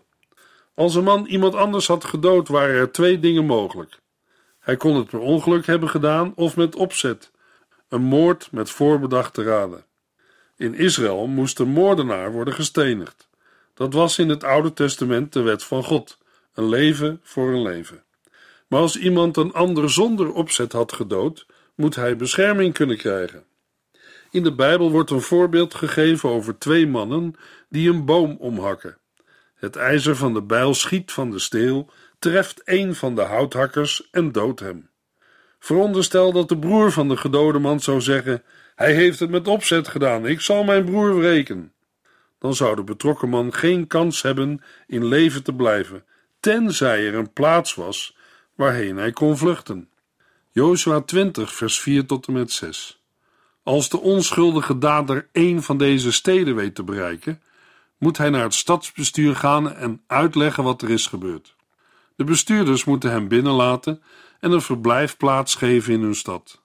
Als 0.74 0.94
een 0.94 1.04
man 1.04 1.26
iemand 1.26 1.54
anders 1.54 1.86
had 1.86 2.04
gedood, 2.04 2.48
waren 2.48 2.74
er 2.74 2.92
twee 2.92 3.20
dingen 3.20 3.46
mogelijk. 3.46 3.98
Hij 4.60 4.76
kon 4.76 4.96
het 4.96 5.08
per 5.08 5.20
ongeluk 5.20 5.66
hebben 5.66 5.88
gedaan 5.88 6.32
of 6.34 6.56
met 6.56 6.76
opzet, 6.76 7.30
een 7.88 8.02
moord 8.02 8.48
met 8.52 8.70
voorbedachte 8.70 9.42
raden. 9.42 9.84
In 10.56 10.74
Israël 10.74 11.26
moest 11.26 11.58
een 11.58 11.68
moordenaar 11.68 12.32
worden 12.32 12.54
gestenigd. 12.54 13.28
Dat 13.74 13.92
was 13.92 14.18
in 14.18 14.28
het 14.28 14.44
Oude 14.44 14.72
Testament 14.72 15.32
de 15.32 15.42
wet 15.42 15.64
van 15.64 15.84
God, 15.84 16.18
een 16.54 16.68
leven 16.68 17.20
voor 17.22 17.52
een 17.52 17.62
leven. 17.62 18.04
Maar 18.68 18.80
als 18.80 18.98
iemand 18.98 19.36
een 19.36 19.52
ander 19.52 19.90
zonder 19.90 20.32
opzet 20.32 20.72
had 20.72 20.92
gedood, 20.92 21.46
moet 21.74 21.94
hij 21.94 22.16
bescherming 22.16 22.74
kunnen 22.74 22.96
krijgen. 22.96 23.44
In 24.30 24.42
de 24.42 24.54
Bijbel 24.54 24.90
wordt 24.90 25.10
een 25.10 25.20
voorbeeld 25.20 25.74
gegeven 25.74 26.28
over 26.28 26.58
twee 26.58 26.86
mannen 26.86 27.34
die 27.68 27.90
een 27.90 28.04
boom 28.04 28.36
omhakken. 28.38 28.98
Het 29.54 29.76
ijzer 29.76 30.16
van 30.16 30.34
de 30.34 30.42
bijl 30.42 30.74
schiet 30.74 31.12
van 31.12 31.30
de 31.30 31.38
steel, 31.38 31.90
treft 32.18 32.62
een 32.64 32.94
van 32.94 33.14
de 33.14 33.22
houthakkers 33.22 34.08
en 34.10 34.32
doodt 34.32 34.60
hem. 34.60 34.90
Veronderstel 35.58 36.32
dat 36.32 36.48
de 36.48 36.58
broer 36.58 36.92
van 36.92 37.08
de 37.08 37.16
gedode 37.16 37.58
man 37.58 37.80
zou 37.80 38.00
zeggen: 38.00 38.42
Hij 38.74 38.94
heeft 38.94 39.20
het 39.20 39.30
met 39.30 39.48
opzet 39.48 39.88
gedaan, 39.88 40.26
ik 40.26 40.40
zal 40.40 40.64
mijn 40.64 40.84
broer 40.84 41.18
wreken. 41.18 41.72
Dan 42.38 42.54
zou 42.54 42.76
de 42.76 42.84
betrokken 42.84 43.28
man 43.28 43.54
geen 43.54 43.86
kans 43.86 44.22
hebben 44.22 44.62
in 44.86 45.04
leven 45.04 45.42
te 45.42 45.54
blijven, 45.54 46.04
tenzij 46.44 47.06
er 47.06 47.14
een 47.14 47.32
plaats 47.32 47.74
was 47.74 48.16
waarheen 48.54 48.96
hij 48.96 49.12
kon 49.12 49.36
vluchten. 49.36 49.88
Jozua 50.50 51.00
20, 51.00 51.54
vers 51.54 51.80
4 51.80 52.06
tot 52.06 52.26
en 52.26 52.32
met 52.32 52.52
6. 52.52 53.02
Als 53.62 53.88
de 53.88 54.00
onschuldige 54.00 54.78
dader 54.78 55.28
één 55.32 55.62
van 55.62 55.78
deze 55.78 56.12
steden 56.12 56.54
weet 56.54 56.74
te 56.74 56.82
bereiken, 56.82 57.42
moet 57.98 58.18
hij 58.18 58.30
naar 58.30 58.42
het 58.42 58.54
stadsbestuur 58.54 59.36
gaan 59.36 59.74
en 59.74 60.02
uitleggen 60.06 60.64
wat 60.64 60.82
er 60.82 60.90
is 60.90 61.06
gebeurd. 61.06 61.56
De 62.16 62.24
bestuurders 62.24 62.84
moeten 62.84 63.10
hem 63.10 63.28
binnenlaten 63.28 64.02
en 64.40 64.52
een 64.52 64.62
verblijfplaats 64.62 65.54
geven 65.54 65.92
in 65.92 66.02
hun 66.02 66.14
stad. 66.14 66.62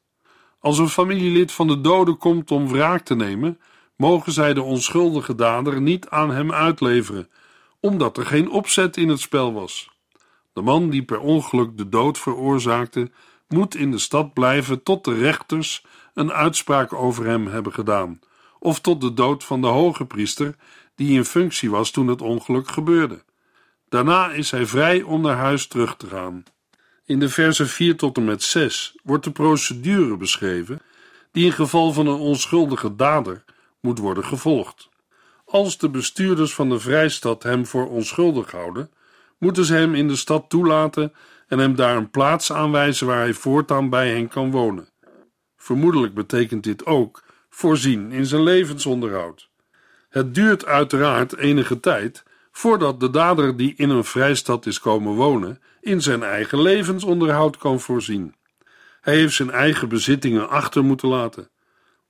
Als 0.59 0.77
een 0.77 0.89
familielid 0.89 1.51
van 1.51 1.67
de 1.67 1.81
dode 1.81 2.13
komt 2.13 2.51
om 2.51 2.67
wraak 2.67 3.05
te 3.05 3.15
nemen, 3.15 3.59
mogen 3.95 4.31
zij 4.31 4.53
de 4.53 4.61
onschuldige 4.61 5.35
dader 5.35 5.81
niet 5.81 6.09
aan 6.09 6.31
hem 6.31 6.51
uitleveren, 6.53 7.29
omdat 7.79 8.17
er 8.17 8.25
geen 8.25 8.49
opzet 8.49 8.97
in 8.97 9.09
het 9.09 9.19
spel 9.19 9.53
was. 9.53 9.89
De 10.53 10.61
man 10.61 10.89
die 10.89 11.03
per 11.03 11.19
ongeluk 11.19 11.77
de 11.77 11.89
dood 11.89 12.17
veroorzaakte, 12.17 13.11
moet 13.47 13.75
in 13.75 13.91
de 13.91 13.97
stad 13.97 14.33
blijven 14.33 14.83
tot 14.83 15.05
de 15.05 15.13
rechters 15.13 15.85
een 16.13 16.31
uitspraak 16.31 16.93
over 16.93 17.25
hem 17.25 17.47
hebben 17.47 17.73
gedaan, 17.73 18.19
of 18.59 18.79
tot 18.79 19.01
de 19.01 19.13
dood 19.13 19.43
van 19.43 19.61
de 19.61 19.67
hoge 19.67 20.05
priester 20.05 20.55
die 20.95 21.15
in 21.17 21.25
functie 21.25 21.69
was 21.69 21.91
toen 21.91 22.07
het 22.07 22.21
ongeluk 22.21 22.69
gebeurde. 22.71 23.23
Daarna 23.89 24.31
is 24.31 24.51
hij 24.51 24.65
vrij 24.65 25.01
om 25.01 25.21
naar 25.21 25.37
huis 25.37 25.67
terug 25.67 25.95
te 25.95 26.07
gaan. 26.07 26.43
In 27.05 27.19
de 27.19 27.29
versen 27.29 27.67
4 27.67 27.97
tot 27.97 28.17
en 28.17 28.25
met 28.25 28.43
6 28.43 28.95
wordt 29.03 29.23
de 29.23 29.31
procedure 29.31 30.17
beschreven 30.17 30.81
die 31.31 31.45
in 31.45 31.51
geval 31.51 31.93
van 31.93 32.07
een 32.07 32.19
onschuldige 32.19 32.95
dader 32.95 33.43
moet 33.79 33.99
worden 33.99 34.25
gevolgd. 34.25 34.88
Als 35.49 35.77
de 35.77 35.89
bestuurders 35.89 36.53
van 36.53 36.69
de 36.69 36.79
vrijstad 36.79 37.43
hem 37.43 37.65
voor 37.65 37.89
onschuldig 37.89 38.51
houden, 38.51 38.91
moeten 39.37 39.65
ze 39.65 39.73
hem 39.73 39.95
in 39.95 40.07
de 40.07 40.15
stad 40.15 40.49
toelaten 40.49 41.13
en 41.47 41.59
hem 41.59 41.75
daar 41.75 41.97
een 41.97 42.09
plaats 42.09 42.51
aanwijzen 42.51 43.07
waar 43.07 43.19
hij 43.19 43.33
voortaan 43.33 43.89
bij 43.89 44.09
hen 44.09 44.27
kan 44.27 44.51
wonen. 44.51 44.89
Vermoedelijk 45.57 46.13
betekent 46.13 46.63
dit 46.63 46.85
ook 46.85 47.23
voorzien 47.49 48.11
in 48.11 48.25
zijn 48.25 48.43
levensonderhoud. 48.43 49.49
Het 50.09 50.35
duurt 50.35 50.65
uiteraard 50.65 51.35
enige 51.37 51.79
tijd 51.79 52.23
voordat 52.51 52.99
de 52.99 53.09
dader 53.09 53.57
die 53.57 53.73
in 53.77 53.89
een 53.89 54.03
vrijstad 54.03 54.65
is 54.65 54.79
komen 54.79 55.13
wonen, 55.13 55.61
in 55.81 56.01
zijn 56.01 56.23
eigen 56.23 56.61
levensonderhoud 56.61 57.57
kan 57.57 57.79
voorzien. 57.79 58.35
Hij 59.01 59.15
heeft 59.15 59.35
zijn 59.35 59.51
eigen 59.51 59.89
bezittingen 59.89 60.49
achter 60.49 60.83
moeten 60.83 61.07
laten. 61.07 61.49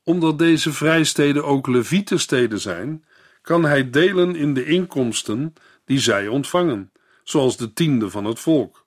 Omdat 0.03 0.37
deze 0.37 0.73
vrijsteden 0.73 1.45
ook 1.45 1.67
levietensteden 1.67 2.59
zijn, 2.59 3.03
kan 3.41 3.65
hij 3.65 3.89
delen 3.89 4.35
in 4.35 4.53
de 4.53 4.65
inkomsten 4.65 5.53
die 5.85 5.99
zij 5.99 6.27
ontvangen, 6.27 6.91
zoals 7.23 7.57
de 7.57 7.73
tiende 7.73 8.09
van 8.09 8.25
het 8.25 8.39
volk. 8.39 8.85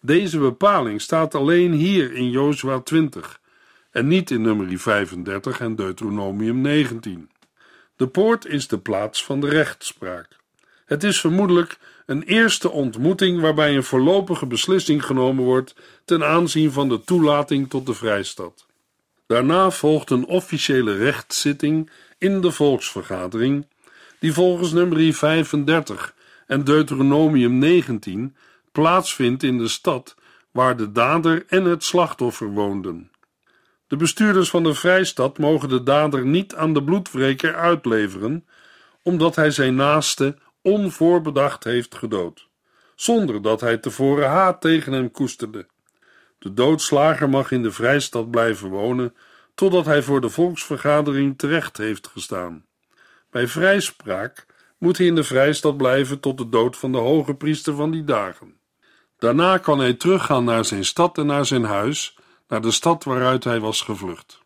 Deze 0.00 0.38
bepaling 0.38 1.00
staat 1.00 1.34
alleen 1.34 1.72
hier 1.72 2.12
in 2.12 2.30
Jozua 2.30 2.80
20 2.80 3.40
en 3.90 4.06
niet 4.06 4.30
in 4.30 4.42
nummer 4.42 4.78
35 4.78 5.60
en 5.60 5.76
Deuteronomium 5.76 6.60
19. 6.60 7.30
De 7.96 8.06
poort 8.06 8.46
is 8.46 8.68
de 8.68 8.78
plaats 8.78 9.24
van 9.24 9.40
de 9.40 9.48
rechtspraak. 9.48 10.36
Het 10.84 11.04
is 11.04 11.20
vermoedelijk 11.20 11.78
een 12.06 12.22
eerste 12.22 12.70
ontmoeting 12.70 13.40
waarbij 13.40 13.76
een 13.76 13.84
voorlopige 13.84 14.46
beslissing 14.46 15.04
genomen 15.04 15.44
wordt 15.44 15.74
ten 16.04 16.26
aanzien 16.26 16.72
van 16.72 16.88
de 16.88 17.04
toelating 17.04 17.70
tot 17.70 17.86
de 17.86 17.94
vrijstad. 17.94 18.66
Daarna 19.26 19.70
volgt 19.70 20.10
een 20.10 20.26
officiële 20.26 20.96
rechtszitting 20.96 21.90
in 22.18 22.40
de 22.40 22.50
volksvergadering, 22.50 23.66
die 24.18 24.32
volgens 24.32 24.72
nummer 24.72 25.14
35 25.14 26.14
en 26.46 26.64
Deuteronomium 26.64 27.58
19 27.58 28.36
plaatsvindt 28.72 29.42
in 29.42 29.58
de 29.58 29.68
stad 29.68 30.14
waar 30.50 30.76
de 30.76 30.92
dader 30.92 31.44
en 31.48 31.64
het 31.64 31.84
slachtoffer 31.84 32.48
woonden. 32.48 33.10
De 33.86 33.96
bestuurders 33.96 34.50
van 34.50 34.62
de 34.62 34.74
vrijstad 34.74 35.38
mogen 35.38 35.68
de 35.68 35.82
dader 35.82 36.26
niet 36.26 36.54
aan 36.54 36.74
de 36.74 36.84
bloedwreker 36.84 37.54
uitleveren, 37.54 38.46
omdat 39.02 39.36
hij 39.36 39.50
zijn 39.50 39.74
naaste 39.74 40.36
onvoorbedacht 40.62 41.64
heeft 41.64 41.94
gedood, 41.94 42.48
zonder 42.94 43.42
dat 43.42 43.60
hij 43.60 43.78
tevoren 43.78 44.28
haat 44.28 44.60
tegen 44.60 44.92
hem 44.92 45.10
koesterde. 45.10 45.66
De 46.38 46.52
doodslager 46.52 47.28
mag 47.28 47.50
in 47.50 47.62
de 47.62 47.72
vrijstad 47.72 48.30
blijven 48.30 48.68
wonen 48.68 49.14
totdat 49.56 49.84
hij 49.84 50.02
voor 50.02 50.20
de 50.20 50.28
volksvergadering 50.28 51.38
terecht 51.38 51.76
heeft 51.76 52.06
gestaan. 52.06 52.64
Bij 53.30 53.48
vrijspraak 53.48 54.46
moet 54.78 54.98
hij 54.98 55.06
in 55.06 55.14
de 55.14 55.24
vrijstad 55.24 55.76
blijven 55.76 56.20
tot 56.20 56.38
de 56.38 56.48
dood 56.48 56.76
van 56.76 56.92
de 56.92 56.98
hoge 56.98 57.34
priester 57.34 57.74
van 57.74 57.90
die 57.90 58.04
dagen. 58.04 58.54
Daarna 59.18 59.58
kan 59.58 59.78
hij 59.78 59.94
teruggaan 59.94 60.44
naar 60.44 60.64
zijn 60.64 60.84
stad 60.84 61.18
en 61.18 61.26
naar 61.26 61.46
zijn 61.46 61.64
huis, 61.64 62.18
naar 62.48 62.60
de 62.60 62.70
stad 62.70 63.04
waaruit 63.04 63.44
hij 63.44 63.60
was 63.60 63.80
gevlucht. 63.80 64.40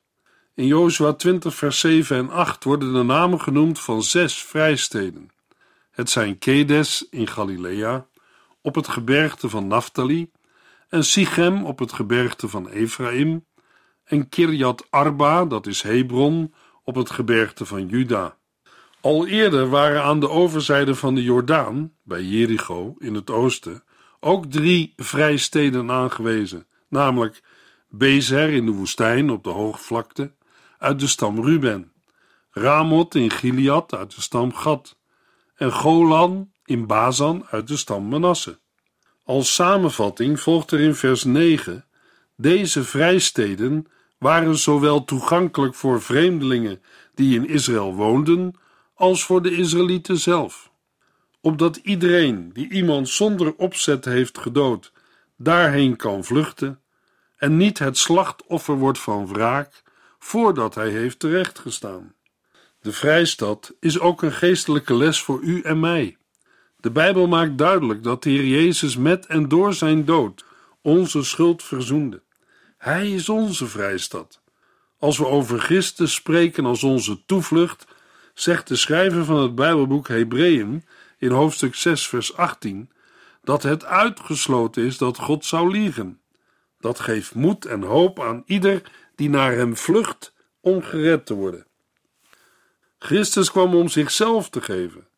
In 0.54 0.66
Jozua 0.66 1.12
20, 1.12 1.54
vers 1.54 1.80
7 1.80 2.16
en 2.16 2.30
8 2.30 2.64
worden 2.64 2.92
de 2.92 3.02
namen 3.02 3.40
genoemd 3.40 3.80
van 3.80 4.02
zes 4.02 4.42
vrijsteden. 4.42 5.30
Het 5.90 6.10
zijn 6.10 6.38
Kedes 6.38 7.06
in 7.10 7.26
Galilea, 7.26 8.06
op 8.62 8.74
het 8.74 8.88
gebergte 8.88 9.48
van 9.48 9.66
Naphtali, 9.66 10.30
en 10.88 11.04
Sichem 11.04 11.64
op 11.64 11.78
het 11.78 11.92
gebergte 11.92 12.48
van 12.48 12.68
Ephraim, 12.68 13.44
en 14.10 14.28
Kirjat 14.28 14.86
Arba, 14.90 15.44
dat 15.44 15.66
is 15.66 15.82
Hebron, 15.82 16.54
op 16.84 16.94
het 16.94 17.10
gebergte 17.10 17.66
van 17.66 17.86
Juda. 17.86 18.36
Al 19.00 19.26
eerder 19.26 19.68
waren 19.68 20.02
aan 20.02 20.20
de 20.20 20.28
overzijde 20.28 20.94
van 20.94 21.14
de 21.14 21.22
Jordaan, 21.22 21.92
bij 22.02 22.22
Jericho 22.22 22.94
in 22.98 23.14
het 23.14 23.30
oosten, 23.30 23.82
ook 24.20 24.46
drie 24.46 24.92
vrijsteden 24.96 25.90
aangewezen, 25.90 26.66
namelijk 26.88 27.42
Bezer 27.88 28.48
in 28.48 28.66
de 28.66 28.72
woestijn 28.72 29.30
op 29.30 29.44
de 29.44 29.50
hoogvlakte, 29.50 30.32
uit 30.78 31.00
de 31.00 31.06
stam 31.06 31.44
Ruben, 31.44 31.92
Ramot 32.50 33.14
in 33.14 33.30
Gilead 33.30 33.94
uit 33.94 34.14
de 34.14 34.20
stam 34.20 34.54
Gad 34.54 34.96
en 35.54 35.72
Golan 35.72 36.52
in 36.64 36.86
Bazan 36.86 37.46
uit 37.50 37.68
de 37.68 37.76
stam 37.76 38.08
Manasse. 38.08 38.58
Als 39.24 39.54
samenvatting 39.54 40.40
volgt 40.40 40.70
er 40.70 40.80
in 40.80 40.94
vers 40.94 41.24
9: 41.24 41.84
Deze 42.36 42.84
vrijsteden 42.84 43.86
waren 44.20 44.58
zowel 44.58 45.04
toegankelijk 45.04 45.74
voor 45.74 46.02
vreemdelingen 46.02 46.82
die 47.14 47.34
in 47.34 47.48
Israël 47.48 47.94
woonden, 47.94 48.54
als 48.94 49.24
voor 49.24 49.42
de 49.42 49.56
Israëlieten 49.56 50.18
zelf. 50.18 50.70
Opdat 51.40 51.76
iedereen 51.76 52.52
die 52.52 52.70
iemand 52.70 53.08
zonder 53.08 53.54
opzet 53.56 54.04
heeft 54.04 54.38
gedood, 54.38 54.92
daarheen 55.36 55.96
kan 55.96 56.24
vluchten 56.24 56.80
en 57.36 57.56
niet 57.56 57.78
het 57.78 57.98
slachtoffer 57.98 58.74
wordt 58.74 58.98
van 58.98 59.26
wraak 59.26 59.82
voordat 60.18 60.74
hij 60.74 60.90
heeft 60.90 61.18
terechtgestaan. 61.18 62.14
De 62.80 62.92
vrijstad 62.92 63.74
is 63.80 63.98
ook 64.00 64.22
een 64.22 64.32
geestelijke 64.32 64.94
les 64.94 65.20
voor 65.20 65.40
u 65.40 65.60
en 65.60 65.80
mij. 65.80 66.16
De 66.76 66.90
Bijbel 66.90 67.26
maakt 67.26 67.58
duidelijk 67.58 68.02
dat 68.02 68.22
de 68.22 68.30
Heer 68.30 68.46
Jezus 68.46 68.96
met 68.96 69.26
en 69.26 69.48
door 69.48 69.74
zijn 69.74 70.04
dood 70.04 70.44
onze 70.82 71.22
schuld 71.22 71.62
verzoende. 71.62 72.22
Hij 72.80 73.10
is 73.10 73.28
onze 73.28 73.66
vrijstad. 73.66 74.40
Als 74.98 75.18
we 75.18 75.26
over 75.26 75.60
Christus 75.60 76.14
spreken 76.14 76.64
als 76.64 76.82
onze 76.82 77.24
toevlucht, 77.24 77.86
zegt 78.34 78.68
de 78.68 78.76
schrijver 78.76 79.24
van 79.24 79.36
het 79.36 79.54
Bijbelboek 79.54 80.08
Hebreeën 80.08 80.84
in 81.18 81.30
hoofdstuk 81.30 81.74
6, 81.74 82.08
vers 82.08 82.36
18, 82.36 82.90
dat 83.42 83.62
het 83.62 83.84
uitgesloten 83.84 84.84
is 84.84 84.98
dat 84.98 85.18
God 85.18 85.44
zou 85.44 85.70
liegen. 85.70 86.20
Dat 86.78 87.00
geeft 87.00 87.34
moed 87.34 87.64
en 87.64 87.82
hoop 87.82 88.20
aan 88.20 88.42
ieder 88.46 88.82
die 89.14 89.28
naar 89.28 89.52
hem 89.52 89.76
vlucht 89.76 90.34
om 90.60 90.82
gered 90.82 91.26
te 91.26 91.34
worden. 91.34 91.66
Christus 92.98 93.50
kwam 93.50 93.74
om 93.74 93.88
zichzelf 93.88 94.50
te 94.50 94.60
geven. 94.60 95.08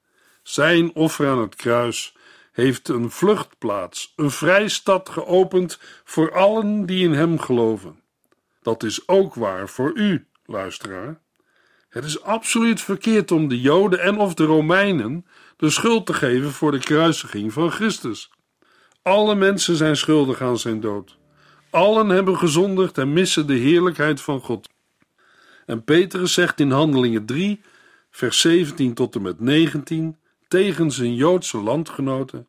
Zijn 0.43 0.95
offer 0.95 1.29
aan 1.29 1.41
het 1.41 1.55
kruis 1.55 2.17
heeft 2.53 2.89
een 2.89 3.11
vluchtplaats, 3.11 4.13
een 4.17 4.31
vrijstad 4.31 5.09
geopend 5.09 5.79
voor 6.05 6.33
allen 6.33 6.87
die 6.87 7.05
in 7.05 7.13
hem 7.13 7.39
geloven. 7.39 8.01
Dat 8.63 8.83
is 8.83 9.09
ook 9.09 9.35
waar 9.35 9.69
voor 9.69 9.93
u, 9.95 10.27
luisteraar. 10.45 11.21
Het 11.89 12.05
is 12.05 12.23
absoluut 12.23 12.81
verkeerd 12.81 13.31
om 13.31 13.49
de 13.49 13.61
Joden 13.61 14.01
en 14.01 14.19
of 14.19 14.35
de 14.35 14.45
Romeinen 14.45 15.27
de 15.57 15.71
schuld 15.71 16.07
te 16.07 16.15
geven 16.15 16.53
voor 16.53 16.71
de 16.71 16.79
kruisiging 16.79 17.53
van 17.53 17.71
Christus. 17.71 18.31
Alle 19.03 19.35
mensen 19.35 19.77
zijn 19.77 19.97
schuldig 19.97 20.41
aan 20.41 20.59
zijn 20.59 20.81
dood. 20.81 21.17
Allen 21.71 22.09
hebben 22.09 22.39
gezondigd 22.39 22.99
en 22.99 23.13
missen 23.13 23.47
de 23.47 23.55
heerlijkheid 23.55 24.21
van 24.21 24.41
God. 24.41 24.69
En 25.67 25.85
Petrus 25.85 26.33
zegt 26.33 26.61
in 26.61 26.71
Handelingen 26.71 27.27
3, 27.27 27.61
vers 28.11 28.41
17 28.41 28.95
tot 28.95 29.15
en 29.15 29.23
met 29.23 29.41
19 29.41 30.17
tegen 30.53 30.91
zijn 30.91 31.15
Joodse 31.15 31.59
landgenoten: 31.59 32.49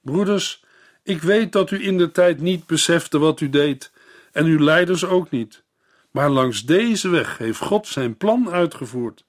Broeders, 0.00 0.64
ik 1.02 1.22
weet 1.22 1.52
dat 1.52 1.70
u 1.70 1.84
in 1.84 1.98
de 1.98 2.10
tijd 2.10 2.40
niet 2.40 2.66
besefte 2.66 3.18
wat 3.18 3.40
u 3.40 3.50
deed, 3.50 3.92
en 4.32 4.44
uw 4.44 4.58
leiders 4.58 5.04
ook 5.04 5.30
niet. 5.30 5.62
Maar 6.10 6.30
langs 6.30 6.64
deze 6.64 7.08
weg 7.08 7.38
heeft 7.38 7.60
God 7.60 7.86
zijn 7.86 8.16
plan 8.16 8.50
uitgevoerd. 8.50 9.24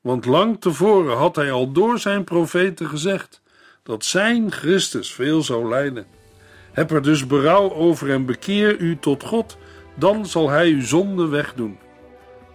Want 0.00 0.24
lang 0.24 0.60
tevoren 0.60 1.16
had 1.16 1.36
hij 1.36 1.52
al 1.52 1.72
door 1.72 1.98
zijn 1.98 2.24
profeten 2.24 2.88
gezegd 2.88 3.42
dat 3.82 4.04
zijn 4.04 4.52
Christus 4.52 5.12
veel 5.12 5.42
zou 5.42 5.68
lijden. 5.68 6.06
Heb 6.72 6.90
er 6.90 7.02
dus 7.02 7.26
berouw 7.26 7.72
over 7.72 8.10
en 8.10 8.26
bekeer 8.26 8.78
u 8.78 8.98
tot 8.98 9.22
God, 9.22 9.56
dan 9.94 10.26
zal 10.26 10.48
hij 10.48 10.68
uw 10.70 10.82
zonde 10.82 11.26
wegdoen. 11.26 11.78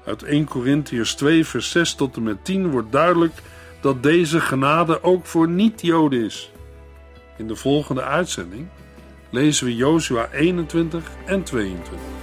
Uit 0.06 0.24
1 0.24 0.46
Corinthiërs 0.46 1.16
2, 1.16 1.46
vers 1.46 1.72
6 1.72 1.94
tot 1.94 2.16
en 2.16 2.24
met 2.24 2.46
10 2.46 2.72
wordt 2.72 2.92
duidelijk 2.92 3.34
dat 3.84 4.04
deze 4.04 4.40
genade 4.40 5.04
ook 5.04 5.26
voor 5.26 5.50
niet-Joden 5.50 6.26
is. 6.26 6.52
In 7.38 7.48
de 7.48 7.56
volgende 7.56 8.04
uitzending 8.04 8.68
lezen 9.30 9.66
we 9.66 9.76
Jozua 9.76 10.30
21 10.32 11.12
en 11.26 11.44
22. 11.44 12.23